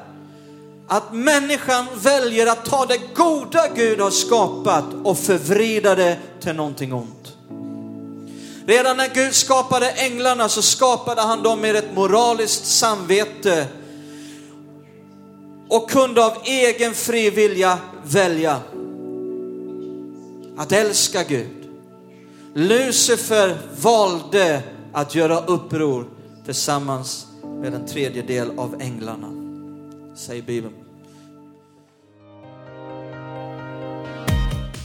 att 0.88 1.12
människan 1.12 1.87
väljer 2.03 2.46
att 2.46 2.64
ta 2.64 2.87
det 2.87 3.01
goda 3.14 3.68
Gud 3.75 4.01
har 4.01 4.11
skapat 4.11 4.85
och 5.05 5.19
förvrida 5.19 5.94
det 5.94 6.19
till 6.40 6.54
någonting 6.54 6.92
ont. 6.92 7.37
Redan 8.67 8.96
när 8.96 9.15
Gud 9.15 9.35
skapade 9.35 9.90
änglarna 9.90 10.48
så 10.48 10.63
skapade 10.63 11.21
han 11.21 11.42
dem 11.42 11.61
med 11.61 11.77
ett 11.77 11.94
moraliskt 11.94 12.67
samvete 12.67 13.67
och 15.69 15.90
kunde 15.90 16.25
av 16.25 16.33
egen 16.44 16.94
fri 16.94 17.31
vilja 17.31 17.79
välja 18.04 18.61
att 20.56 20.73
älska 20.73 21.23
Gud. 21.23 21.60
Lucifer 22.55 23.57
valde 23.83 24.63
att 24.92 25.15
göra 25.15 25.40
uppror 25.40 26.07
tillsammans 26.44 27.27
med 27.61 27.75
en 27.75 27.87
tredjedel 27.87 28.59
av 28.59 28.81
änglarna, 28.81 29.29
säger 30.17 30.42
Bibeln. 30.42 30.75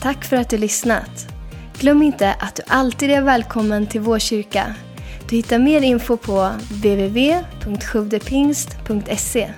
Tack 0.02 0.24
för 0.24 0.36
att 0.36 0.50
du 0.50 0.58
lyssnat. 0.58 1.26
Glöm 1.78 2.02
inte 2.02 2.32
att 2.32 2.56
du 2.56 2.62
alltid 2.66 3.10
är 3.10 3.22
välkommen 3.22 3.86
till 3.86 4.00
vår 4.00 4.18
kyrka. 4.18 4.74
Du 5.28 5.36
hittar 5.36 5.58
mer 5.58 5.80
info 5.80 6.16
på 6.16 6.50
www.sjuvdepingst.se 6.70 9.52